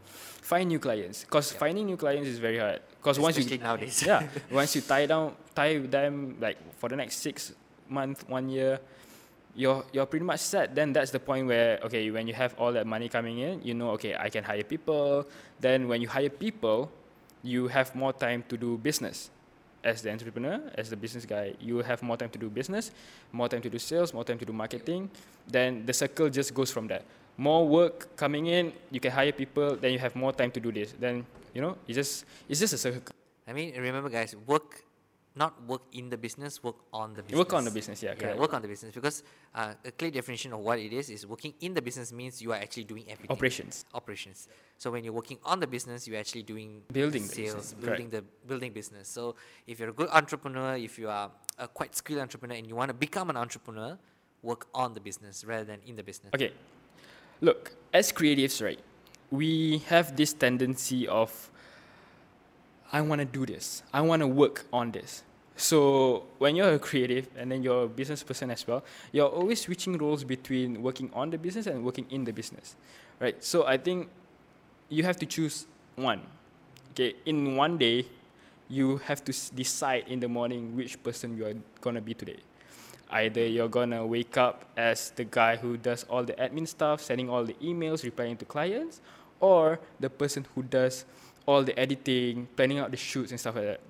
[0.48, 1.24] find new clients.
[1.28, 1.60] Because Yeah.
[1.60, 2.80] finding new clients is very hard.
[2.96, 4.02] Because once you nowadays.
[4.02, 4.26] yeah,
[4.60, 7.52] once you tie down, tie them like for the next six
[7.88, 8.80] month, one year,
[9.54, 10.74] you're you're pretty much set.
[10.74, 13.74] Then that's the point where okay, when you have all that money coming in, you
[13.74, 15.28] know, okay, I can hire people.
[15.60, 16.90] Then when you hire people,
[17.42, 19.30] you have more time to do business.
[19.84, 22.90] As the entrepreneur, as the business guy, you have more time to do business,
[23.30, 25.08] more time to do sales, more time to do marketing.
[25.46, 27.02] Then the circle just goes from there.
[27.38, 29.76] More work coming in, you can hire people.
[29.76, 30.92] Then you have more time to do this.
[30.98, 31.24] Then
[31.54, 33.14] you know, it's just it's just a circle.
[33.46, 34.84] I mean, remember, guys, work,
[35.34, 37.38] not work in the business, work on the business.
[37.38, 39.22] Work on the business, yeah, Yeah, work on the business because
[39.54, 42.52] uh, a clear definition of what it is is working in the business means you
[42.52, 43.30] are actually doing everything.
[43.30, 43.84] Operations.
[43.94, 44.48] Operations.
[44.76, 48.10] So when you're working on the business, you're actually doing Building the sales, business, building
[48.10, 49.08] the building business.
[49.08, 52.76] So if you're a good entrepreneur, if you are a quite skilled entrepreneur, and you
[52.76, 53.96] want to become an entrepreneur,
[54.42, 56.30] work on the business rather than in the business.
[56.34, 56.52] Okay.
[57.40, 58.80] Look, as creatives, right,
[59.30, 61.50] we have this tendency of
[62.92, 63.82] I want to do this.
[63.92, 65.22] I want to work on this.
[65.56, 69.60] So when you're a creative and then you're a business person as well, you're always
[69.60, 72.76] switching roles between working on the business and working in the business,
[73.20, 73.42] right?
[73.42, 74.08] So I think
[74.88, 76.22] you have to choose one.
[76.92, 78.06] Okay, in one day,
[78.68, 82.38] you have to decide in the morning which person you are gonna be today.
[83.10, 87.30] Either you're gonna wake up as the guy who does all the admin stuff, sending
[87.30, 89.00] all the emails, replying to clients,
[89.40, 91.04] or the person who does
[91.46, 93.80] all the editing, planning out the shoots and stuff like that.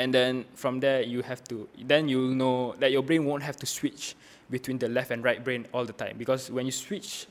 [0.00, 3.56] And then from there, you have to, then you'll know that your brain won't have
[3.58, 4.16] to switch
[4.50, 6.16] between the left and right brain all the time.
[6.18, 7.26] Because when you switch,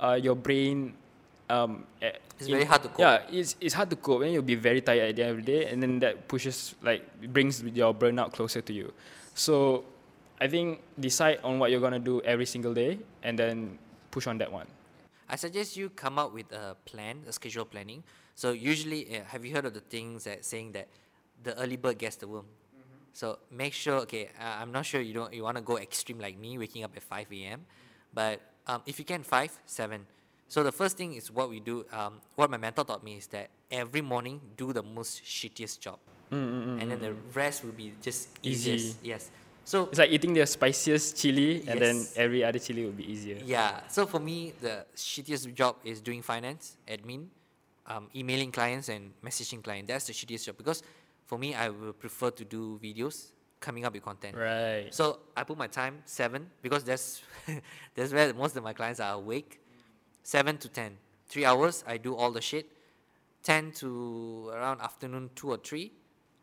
[0.00, 0.94] uh, your brain,
[1.48, 2.98] um, It's in- very hard to cope.
[2.98, 5.46] Yeah, it's, it's hard to cope, and you'll be very tired at the end of
[5.46, 8.92] the day, and then that pushes, like, brings your burnout closer to you.
[9.34, 9.84] So
[10.42, 13.78] I think decide on what you're gonna do every single day, and then
[14.10, 14.66] push on that one.
[15.28, 18.02] I suggest you come up with a plan, a schedule planning.
[18.34, 20.88] So usually, uh, have you heard of the things that saying that
[21.44, 22.46] the early bird gets the worm?
[23.12, 24.02] So make sure.
[24.02, 26.82] Okay, uh, I'm not sure you don't you want to go extreme like me, waking
[26.82, 27.64] up at 5 a.m.
[28.12, 30.06] But um, if you can, five, seven.
[30.48, 31.86] So the first thing is what we do.
[31.92, 35.98] Um, what my mentor taught me is that every morning do the most shittiest job,
[36.32, 38.72] and then the rest will be just Easy.
[38.72, 39.04] easiest.
[39.04, 39.30] Yes.
[39.64, 42.16] So It's like eating the spiciest chili, and then Yes.
[42.16, 43.38] every other chili will be easier.
[43.44, 43.86] Yeah.
[43.88, 47.28] So for me, the shittiest job is doing finance, admin,
[47.86, 49.88] um, emailing clients, and messaging clients.
[49.88, 50.82] That's the shittiest job because
[51.26, 54.36] for me, I will prefer to do videos, coming up with content.
[54.36, 54.92] Right.
[54.92, 57.22] So I put my time seven because that's
[57.94, 59.60] that's where most of my clients are awake.
[60.24, 60.98] Seven to ten,
[61.28, 61.84] three hours.
[61.86, 62.66] I do all the shit.
[63.42, 65.92] Ten to around afternoon two or three.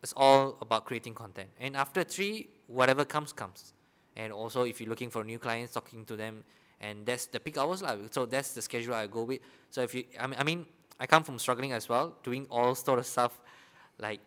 [0.01, 1.49] It's all about creating content.
[1.59, 3.73] And after three, whatever comes comes.
[4.15, 6.43] And also, if you're looking for new clients, talking to them,
[6.79, 7.95] and that's the peak hours lah.
[8.11, 9.41] So that's the schedule I go with.
[9.69, 10.65] So if you, I mean, I mean,
[10.99, 13.39] I come from struggling as well, doing all sort of stuff,
[13.97, 14.19] like,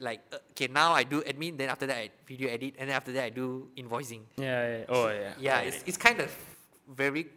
[0.00, 2.96] like, uh, okay, now I do admin, then after that I video edit, and then
[2.96, 4.22] after that I do invoicing.
[4.36, 4.78] Yeah.
[4.78, 4.84] yeah.
[4.88, 5.32] Oh yeah.
[5.38, 6.30] Yeah, it's, it's kind of
[6.88, 7.28] very,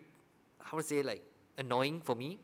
[0.60, 1.23] how to say, like
[1.58, 2.39] annoying for me.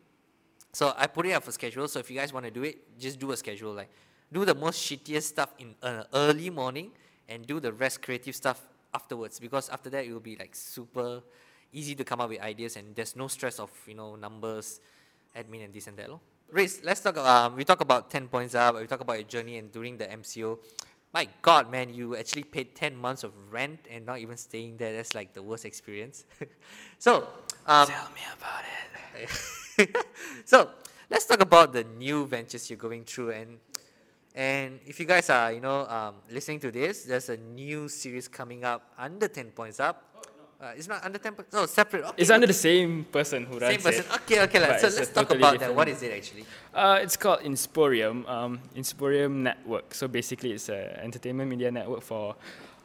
[0.72, 1.88] So I put it up for schedule.
[1.88, 3.74] So if you guys want to do it, just do a schedule.
[3.74, 3.90] Like,
[4.32, 6.92] do the most shittiest stuff in uh, early morning,
[7.30, 8.62] and do the rest creative stuff
[8.94, 9.40] afterwards.
[9.40, 11.22] Because after that, it will be like super
[11.72, 14.82] easy to come up with ideas, and there's no stress of you know numbers,
[15.38, 16.10] admin, and this and that.
[16.52, 17.18] Riz, let's talk.
[17.18, 18.76] Um, we talk about ten points up.
[18.76, 20.58] We talk about your journey and during the MCO.
[21.14, 24.96] My God, man, you actually paid ten months of rent and not even staying there.
[24.96, 26.26] That's like the worst experience.
[27.00, 27.28] so,
[27.66, 30.06] um, Tell me about it.
[30.46, 30.70] so
[31.10, 33.58] let's talk about the new ventures you're going through and
[34.36, 38.28] and if you guys are you know um, listening to this there's a new series
[38.28, 40.04] coming up under 10 points up
[40.62, 43.60] uh, it's not under 10 points no separate okay, It's under the same person who
[43.60, 43.82] runs it.
[43.82, 44.16] same person it.
[44.22, 47.18] okay okay But so let's talk totally about that What is it actually Uh, it's
[47.18, 49.94] called Insporium, um, Insporium Network.
[49.96, 52.36] So basically, it's an entertainment media network for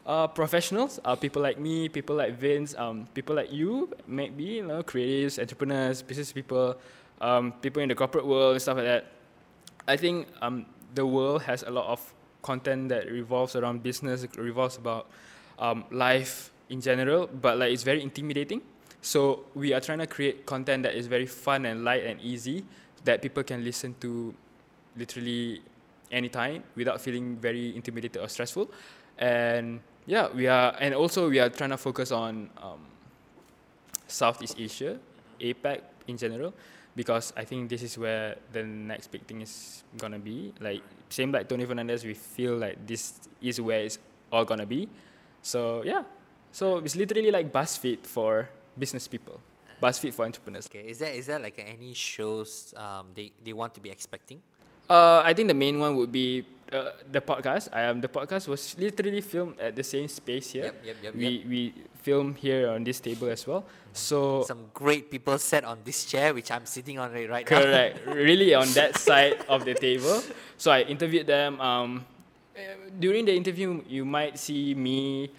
[0.07, 4.66] uh, professionals, uh, people like me, people like Vince, um, people like you, maybe you
[4.66, 6.76] know, creatives, entrepreneurs, business people,
[7.20, 9.04] um, people in the corporate world and stuff like that.
[9.87, 14.76] I think um, the world has a lot of content that revolves around business, revolves
[14.76, 15.09] about
[15.59, 18.61] um, life in general, but like it's very intimidating.
[19.00, 22.64] So we are trying to create content that is very fun and light and easy
[23.04, 24.35] that people can listen to
[24.96, 25.61] literally
[26.11, 28.70] anytime without feeling very intimidated or stressful.
[29.18, 32.80] And yeah, we are, and also we are trying to focus on um,
[34.07, 34.98] Southeast Asia,
[35.40, 36.54] APAC in general,
[36.96, 40.52] because I think this is where the next big thing is gonna be.
[40.60, 43.98] Like same like Tony Fernandes, we feel like this is where it's
[44.32, 44.88] all gonna be.
[45.42, 46.02] So yeah,
[46.52, 49.40] so it's literally like BuzzFeed for business people,
[49.82, 50.66] BuzzFeed for entrepreneurs.
[50.66, 54.40] Okay, is there is there like any shows um they, they want to be expecting?
[54.88, 57.68] Uh, I think the main one would be uh, the podcast.
[57.72, 60.64] Um, the podcast was literally filmed at the same space here.
[60.64, 61.46] Yep, yep, yep, we yep.
[61.48, 61.61] we
[62.03, 63.64] film here on this table as well.
[63.92, 67.61] So Some great people sat on this chair which I'm sitting on it right now.
[67.62, 70.22] correct, really on that side of the table.
[70.57, 71.61] So I interviewed them.
[71.61, 72.05] Um,
[72.98, 75.31] during the interview, you might see me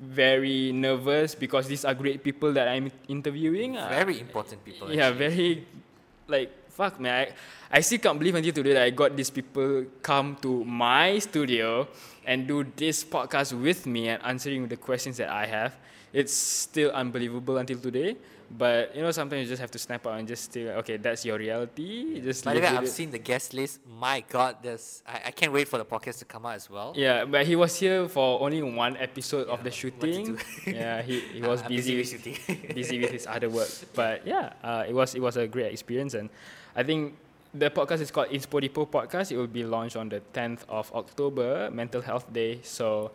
[0.00, 3.76] very nervous because these are great people that I'm interviewing.
[3.76, 4.88] Uh, Very important people.
[4.92, 5.18] yeah, actually.
[5.18, 5.66] very
[6.26, 7.28] like fuck man.
[7.28, 11.18] I, I still can't believe until today that I got these people come to my
[11.20, 11.86] studio
[12.24, 15.76] and do this podcast with me and answering the questions that I have.
[16.10, 18.16] It's still unbelievable until today.
[18.50, 21.24] But you know, sometimes you just have to snap out and just still okay, that's
[21.24, 22.20] your reality.
[22.20, 22.88] Just By the way, I've it.
[22.88, 23.78] seen the guest list.
[23.86, 26.92] My God, there's I, I can't wait for the podcast to come out as well.
[26.96, 30.38] Yeah, but he was here for only one episode of the Yeah, what to shooting.
[30.74, 32.72] yeah, he, he was I'm busy, with with shooting.
[32.74, 33.68] busy with his other work.
[33.94, 36.28] But yeah, uh, it was it was a great experience, and
[36.74, 37.14] I think
[37.54, 39.30] the podcast is called Inspo Depot Podcast.
[39.30, 42.60] It will be launched on the 10th of October, Mental Health Day.
[42.62, 43.10] So,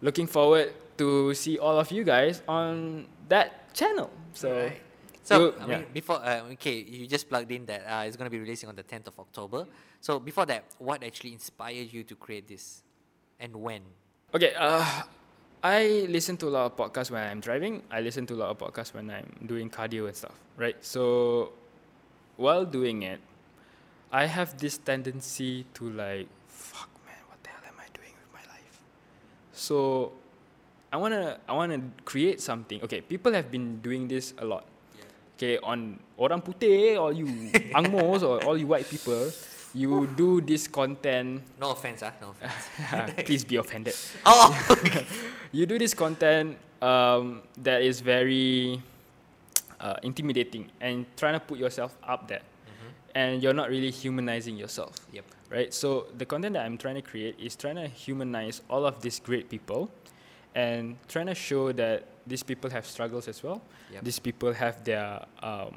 [0.00, 4.10] looking forward to see all of you guys on that channel.
[4.32, 4.52] So.
[4.52, 4.82] Right.
[5.22, 5.76] So, I yeah.
[5.76, 8.66] mean, before, uh, okay, you just plugged in that uh, it's going to be releasing
[8.66, 9.66] on the 10th of October.
[10.00, 12.82] So, before that, what actually inspired you to create this
[13.38, 13.82] and when?
[14.34, 15.02] Okay, uh,
[15.62, 17.82] I listen to a lot of podcasts when I'm driving.
[17.90, 20.76] I listen to a lot of podcasts when I'm doing cardio and stuff, right?
[20.80, 21.52] So
[22.36, 23.20] while doing it,
[24.12, 28.32] I have this tendency to like, fuck man, what the hell am I doing with
[28.32, 28.80] my life?
[29.58, 30.14] So
[30.94, 32.78] I wanna I wanna create something.
[32.86, 34.62] Okay, people have been doing this a lot.
[35.34, 37.26] Okay, on orang putih, or you
[37.74, 39.30] angmos or all you white people,
[39.74, 41.42] you do this content.
[41.58, 42.70] No offense, ah, no offense.
[43.26, 43.94] Please be offended
[44.26, 44.50] oh,
[45.52, 48.82] you do this content um, that is very
[49.80, 52.42] uh, intimidating and trying to put yourself up there
[53.14, 55.24] and you're not really humanizing yourself yep.
[55.50, 59.00] Right so the content that i'm trying to create is trying to humanize all of
[59.00, 59.90] these great people
[60.54, 63.60] and trying to show that these people have struggles as well
[63.92, 64.04] Yep.
[64.04, 65.72] these people have their um,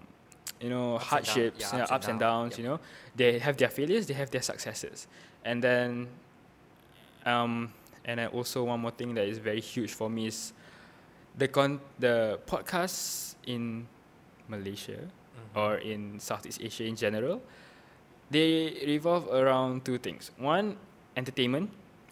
[0.60, 2.60] you know Ups and down- hardships yeah, yeah, ups and ups and down, downs yep.
[2.60, 2.80] you know
[3.16, 5.08] they have their failures they have their successes
[5.46, 6.08] and then
[7.26, 7.72] um,
[8.06, 10.54] and then also one more thing that is very huge for me is
[11.38, 13.88] the con the podcasts in
[14.50, 15.00] Malaysia
[15.32, 15.56] Mhm.
[15.62, 17.42] or in Southeast Asia in general,
[18.32, 20.32] they revolve around two things.
[20.40, 20.78] One,
[21.16, 21.70] entertainment.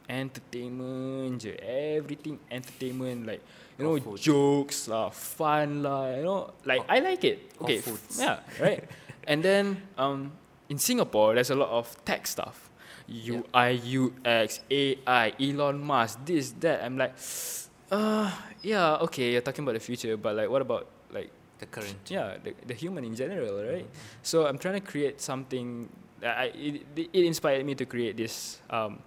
[0.10, 1.54] Entertainment je.
[1.98, 3.42] Everything entertainment like
[3.78, 4.18] you know food.
[4.20, 6.52] jokes lah, fun lah, you know.
[6.66, 7.52] Like Or- I like it.
[7.62, 7.82] Okay.
[8.18, 8.84] Yeah, right.
[9.30, 10.32] and then um
[10.70, 12.70] in Singapore there's a lot of tech stuff.
[13.10, 16.86] UI, UX, AI, Elon Musk, this, that.
[16.86, 17.18] I'm like,
[17.92, 18.30] uh,
[18.62, 21.98] yeah, okay, you're talking about the future, but like, what about like The current.
[22.08, 23.84] yeah the, the human in general right
[24.24, 25.90] so i'm trying to create something
[26.24, 26.82] I, it,
[27.14, 29.00] it inspired me to create this um,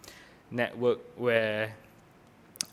[0.51, 1.75] network where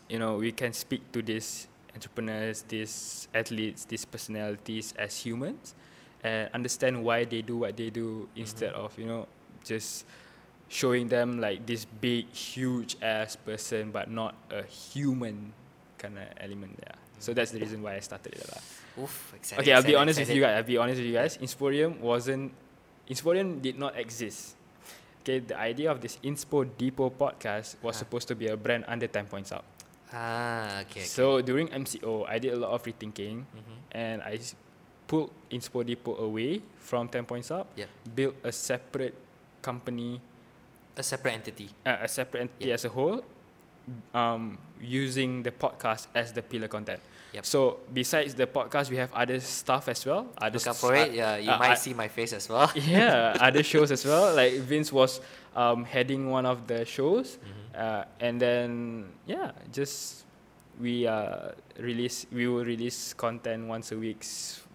[0.10, 5.76] you know we can speak to these entrepreneurs these athletes these personalities as humans
[6.24, 9.28] and understand why they do what they do instead of you know
[9.64, 10.06] just
[10.68, 15.52] showing them like this big huge ass person but not a human
[15.98, 18.50] kind of element there so that's the reason why i started it.
[19.02, 20.56] Oof, excited, Okay, I'll be excited, honest with you guys.
[20.58, 21.38] I'll be honest with you guys.
[21.38, 22.52] Insporium wasn't.
[23.10, 24.56] Insporium did not exist.
[25.22, 28.00] Okay, the idea of this Inspo Depot podcast was Ah.
[28.06, 29.66] supposed to be a brand under 10 points up.
[30.14, 31.02] Ah, okay.
[31.02, 31.06] okay.
[31.06, 33.76] So during MCO, I did a lot of rethinking Mhm.
[33.92, 34.40] and I
[35.06, 37.90] pulled Inspo Depot away from 10 points up, Yep.
[38.16, 39.14] built a separate
[39.62, 40.22] company,
[40.98, 41.70] A separate entity.
[41.86, 42.74] uh, a separate entity Yep.
[42.78, 43.22] as a whole,
[44.14, 47.02] um, using the podcast as the pillar content.
[47.34, 47.46] Yep.
[47.46, 50.28] So besides the podcast, we have other stuff as well.
[50.38, 51.14] Other Look s- for uh, it.
[51.14, 52.72] Yeah, you uh, might I- see my face as well.
[52.76, 54.34] yeah, other shows as well.
[54.36, 55.22] Like Vince was
[55.56, 57.80] um, heading one of the shows, Mhm.
[57.80, 60.26] uh, and then yeah, just
[60.80, 62.26] we uh, release.
[62.32, 64.24] We will release content once a week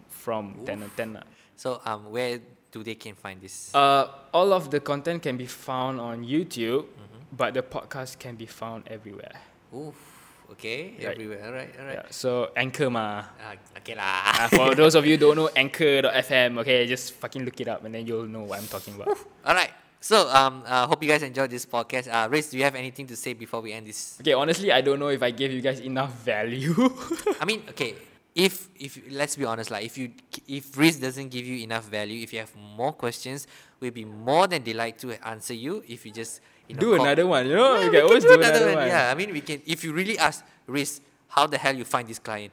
[0.08, 1.18] from ten to ten.
[1.56, 2.38] So, um, where
[2.70, 3.74] do they can find this?
[3.74, 7.36] Uh, all of the content can be found on YouTube, Mhm.
[7.36, 9.40] but the podcast can be found everywhere.
[9.74, 10.13] Oof.
[10.52, 10.94] Okay.
[10.98, 11.16] Right.
[11.16, 11.40] Everywhere.
[11.44, 11.72] All right.
[11.78, 12.00] All right.
[12.04, 13.24] Yeah, so Anchor ma.
[13.40, 14.44] Ah, okay lah.
[14.44, 17.94] Uh, for those of you don't know Anchor.fm, okay, just fucking look it up and
[17.94, 19.16] then you'll know what I'm talking about.
[19.44, 19.70] All right.
[20.04, 22.12] So, um, uh, hope you guys enjoyed this podcast.
[22.12, 24.20] Uh, Riz, do you have anything to say before we end this?
[24.20, 26.76] Okay, honestly, I don't know if I gave you guys enough value.
[27.40, 27.96] I mean, okay.
[28.34, 30.10] If if let's be honest, like if you
[30.48, 33.46] if Riz doesn't give you enough value, if you have more questions,
[33.78, 35.84] we'll be more than delighted to answer you.
[35.86, 37.74] If you just you know, do call- another one, you know?
[37.76, 38.86] Yeah, you we can always do another, one.
[38.88, 39.62] Yeah, I mean, we can.
[39.66, 42.52] If you really ask Riz, how the hell you find this client?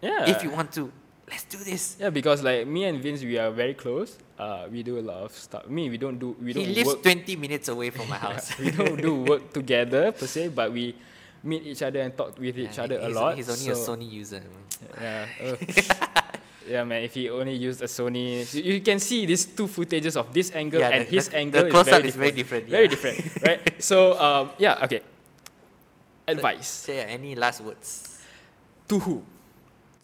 [0.00, 0.30] Yeah.
[0.30, 0.92] If you want to,
[1.28, 1.96] let's do this.
[1.98, 4.16] Yeah, because like me and Vince, we are very close.
[4.38, 5.66] Uh, we do a lot of stuff.
[5.66, 7.02] Me, we don't do we don't He lives work.
[7.02, 8.56] 20 minutes away from my house.
[8.60, 10.94] we don't do work together per se, but we
[11.42, 13.36] meet each other and talk with each Yeah, other a lot.
[13.36, 14.42] He's only a Sony user.
[15.00, 15.26] Yeah.
[15.42, 15.56] uh,
[16.68, 17.02] yeah, man.
[17.02, 20.52] If he only used a Sony, you you can see these two footages of this
[20.54, 21.64] angle Yeah, and the- his the- angle.
[21.64, 22.90] the close-up is is very different, Very yeah.
[22.90, 23.60] different, right?
[23.82, 24.84] So, um, yeah.
[24.84, 25.00] Okay.
[26.28, 28.20] Advice So yeah, any last words
[28.88, 29.22] to who?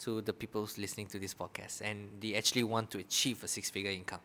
[0.01, 3.91] to the people listening to this podcast and they actually want to achieve a six-figure
[3.91, 4.21] income?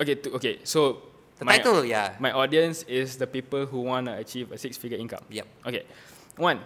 [0.00, 0.14] Okay.
[0.22, 0.58] To, okay.
[0.64, 1.02] So
[1.38, 2.14] The my, title, yeah.
[2.20, 5.20] my audience is the people who want to achieve a six-figure income.
[5.30, 5.46] Yep.
[5.66, 5.82] Okay.
[6.36, 6.60] One.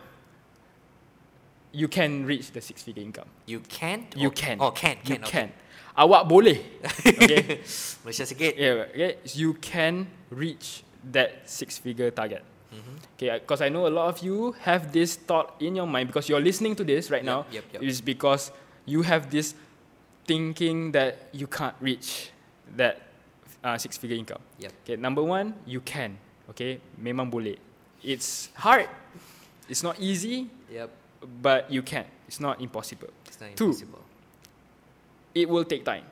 [1.73, 3.29] You can reach the six-figure income.
[3.47, 4.07] You can.
[4.17, 4.59] You or- can.
[4.61, 4.97] Oh, can.
[5.05, 5.25] You Can.
[5.25, 5.31] okay.
[5.31, 5.49] can.
[5.99, 6.59] Awak boleh.
[7.07, 7.61] okay.
[8.03, 8.55] Malaysia Sikit.
[8.59, 9.19] Yeah, okay.
[9.35, 10.83] You can reach
[11.15, 12.43] that six-figure target.
[12.75, 12.97] Mm-hmm.
[13.19, 16.29] Okay, because I know a lot of you have this thought in your mind because
[16.31, 17.47] you're listening to this right Yep, now.
[17.51, 17.83] yep, yep.
[17.83, 18.51] Is because
[18.87, 19.55] you have this
[20.27, 22.31] thinking that you can't reach
[22.79, 23.03] that
[23.63, 24.41] uh, six-figure income.
[24.59, 24.73] Yep.
[24.87, 26.17] Okay, number one, you can.
[26.51, 27.59] Okay, memang boleh.
[28.03, 28.87] It's hard.
[29.71, 30.91] It's not easy, Yep.
[31.41, 32.05] but you can.
[32.27, 33.09] It's not impossible.
[33.27, 33.67] It's not Two.
[33.71, 34.03] impossible.
[35.33, 36.05] it will take time.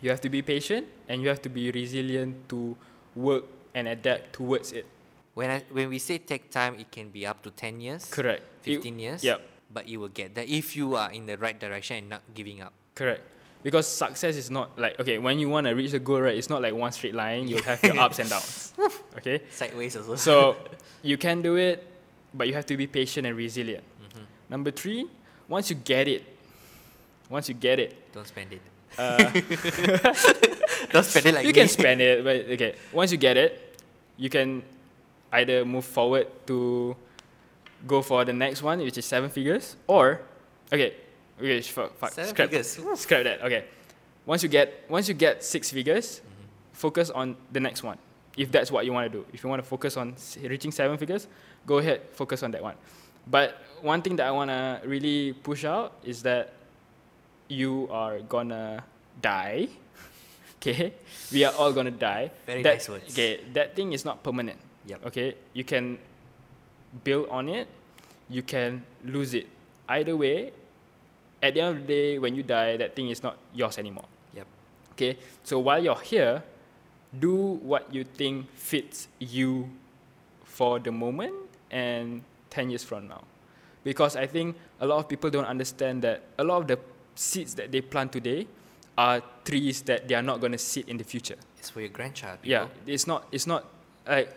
[0.00, 2.74] You have to be patient and you have to be resilient to
[3.14, 3.44] work
[3.74, 4.86] and adapt towards it.
[5.34, 8.06] When I, when we say take time, it can be up to 10 years.
[8.08, 8.42] Correct.
[8.64, 9.22] It- 15 years.
[9.22, 9.40] Yep.
[9.70, 12.62] But you will get there if you are in the right direction and not giving
[12.62, 12.72] up.
[12.94, 13.20] Correct.
[13.62, 16.36] Because success is not like okay, when you want to reach a goal, right?
[16.38, 17.46] It's not like one straight line.
[17.48, 18.72] You'll have your ups and downs.
[19.18, 19.42] Okay.
[19.50, 20.16] Sideways also.
[20.16, 20.56] So
[21.02, 21.84] you can do it,
[22.34, 23.82] but you have to be patient and resilient.
[23.84, 24.24] Mm-hmm.
[24.50, 25.06] Number three,
[25.48, 26.24] once you get it,
[27.28, 28.62] once you get it, don't spend it.
[28.98, 29.18] uh,
[30.90, 31.52] Don't spend it like you me.
[31.52, 32.74] can spend it, but okay.
[32.92, 33.80] Once you get it,
[34.16, 34.62] you can
[35.32, 36.96] either move forward to
[37.86, 40.20] go for the next one, which is seven figures, or
[40.72, 40.94] okay,
[41.38, 42.78] okay, fuck, fuck, Seven scrap, figures.
[43.00, 43.42] scrap that.
[43.42, 43.64] Okay,
[44.26, 46.44] once you get once you get six figures, Mm-hmm.
[46.72, 47.98] focus on the next one.
[48.36, 50.96] If that's what you want to do, if you want to focus on reaching seven
[50.96, 51.26] figures,
[51.68, 52.74] go ahead, focus on that one.
[53.28, 56.56] But one thing that I want to really push out is that
[57.46, 58.82] you are gonna
[59.20, 59.68] die.
[60.58, 60.92] Okay,
[61.30, 62.32] we are all gonna die.
[62.44, 63.14] Very that, nice words.
[63.14, 64.58] Okay, that thing is not permanent.
[64.90, 65.06] Yep.
[65.06, 66.02] Okay, you can
[67.04, 67.68] build on it,
[68.28, 69.46] you can lose it.
[69.88, 70.50] Either way,
[71.40, 74.10] at the end of the day, when you die, that thing is not yours anymore.
[74.34, 74.46] Yep.
[74.98, 76.42] Okay, so while you're here,
[77.14, 79.70] do what you think fits you
[80.42, 83.22] for the moment and 10 years from now.
[83.84, 86.78] Because I think a lot of people don't understand that a lot of the
[87.14, 88.46] seeds that they plant today
[88.96, 91.36] are trees that they are not going to sit in the future.
[91.58, 92.42] It's for your grandchild.
[92.42, 92.50] People.
[92.50, 93.64] Yeah, it's not, it's not
[94.06, 94.34] like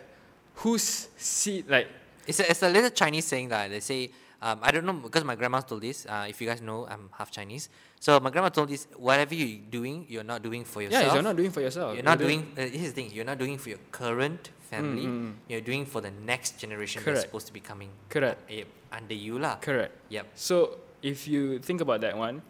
[0.56, 1.88] whose seed, like,
[2.26, 4.10] It's a, it's a little Chinese saying that they say,
[4.42, 6.04] um, I don't know because my grandma told this.
[6.04, 7.68] Uh, if you guys know, I'm half Chinese.
[8.00, 11.04] So my grandma told this: whatever you're doing, you're not doing for yourself.
[11.06, 11.94] yeah, you're not doing for yourself.
[11.94, 12.52] You're not You're doing.
[12.58, 15.04] Uh, here's the thing: you're not doing for your current family.
[15.04, 17.16] Mm, mm, You're doing for the next generation Correct.
[17.16, 18.40] that's supposed to be coming Correct.
[18.48, 18.64] uh,
[18.96, 19.60] under you lah.
[19.60, 19.92] Correct.
[20.08, 20.26] Yep.
[20.34, 22.40] So if you think about that one,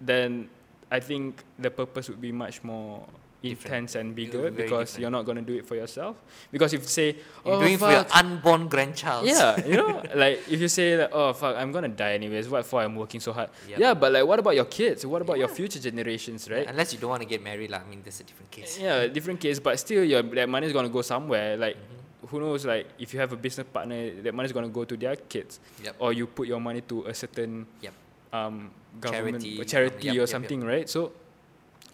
[0.00, 0.48] then
[0.92, 3.08] I think the purpose would be much more
[3.42, 3.64] Different.
[3.66, 5.00] intense and It bigger would be very because different.
[5.02, 6.16] you're not going to do it for yourself.
[6.50, 7.08] Because if you say,
[7.44, 9.26] You're oh, doing it for your unborn grandchild.
[9.26, 12.48] yeah, you know, like if you say that, oh fuck, I'm gonna die anyways.
[12.48, 12.80] What for?
[12.82, 13.50] I'm working so hard.
[13.68, 13.78] Yep.
[13.78, 15.04] Yeah, but like, what about your kids?
[15.06, 16.66] What about your future generations, right?
[16.66, 17.78] Unless you don't want to get married, lah.
[17.84, 18.78] I mean, that's a different case.
[18.80, 21.56] Yeah, different case, but still, your that money is gonna go somewhere.
[21.56, 22.26] Like, Mm-hmm.
[22.28, 22.64] who knows?
[22.66, 25.60] Like, if you have a business partner, that money is gonna go to their kids,
[25.84, 25.94] Yep.
[26.00, 27.92] or you put your money to a certain Yep.
[28.32, 30.88] um, government Charity, or um, charity yep, or something, right?
[30.88, 31.12] So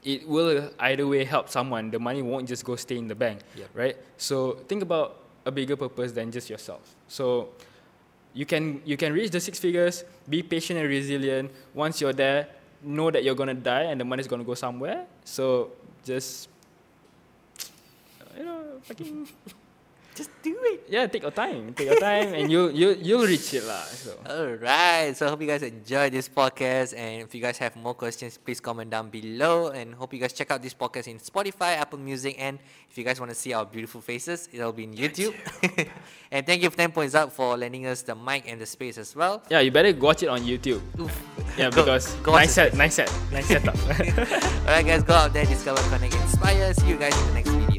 [0.04, 1.90] it will either way help someone.
[1.90, 3.68] The money won't just go stay in the bank, Yep.
[3.74, 3.96] right?
[4.16, 6.94] So think about a bigger purpose than just yourself.
[7.08, 7.50] So
[8.34, 10.04] you can you can reach the six figures.
[10.28, 11.50] Be patient and resilient.
[11.74, 12.48] Once you're there,
[12.82, 15.06] know that you're gonna die and the money's gonna go somewhere.
[15.24, 15.70] So
[16.04, 16.48] just
[18.36, 19.28] you know, fucking
[20.14, 20.84] Just do it.
[20.92, 23.80] yeah, take your time, take your time, and you you you'll reach it lah.
[23.88, 24.12] So.
[24.28, 26.92] Alright, so I hope you guys enjoy this podcast.
[26.92, 29.72] And if you guys have more questions, please comment down below.
[29.72, 32.60] And hope you guys check out this podcast in Spotify, Apple Music, and
[32.92, 35.32] if you guys want to see our beautiful faces, it'll be in YouTube.
[36.30, 39.16] and thank you, 10 Points Up, for lending us the mic and the space as
[39.16, 39.40] well.
[39.48, 40.84] Yeah, you better watch it on YouTube.
[41.00, 41.08] Oof.
[41.56, 43.80] Yeah, Go- because go watch nice set, nice set, nice setup.
[44.68, 46.68] Alright, guys, go out there, discover, connect, inspire.
[46.74, 47.71] See you guys in the next video.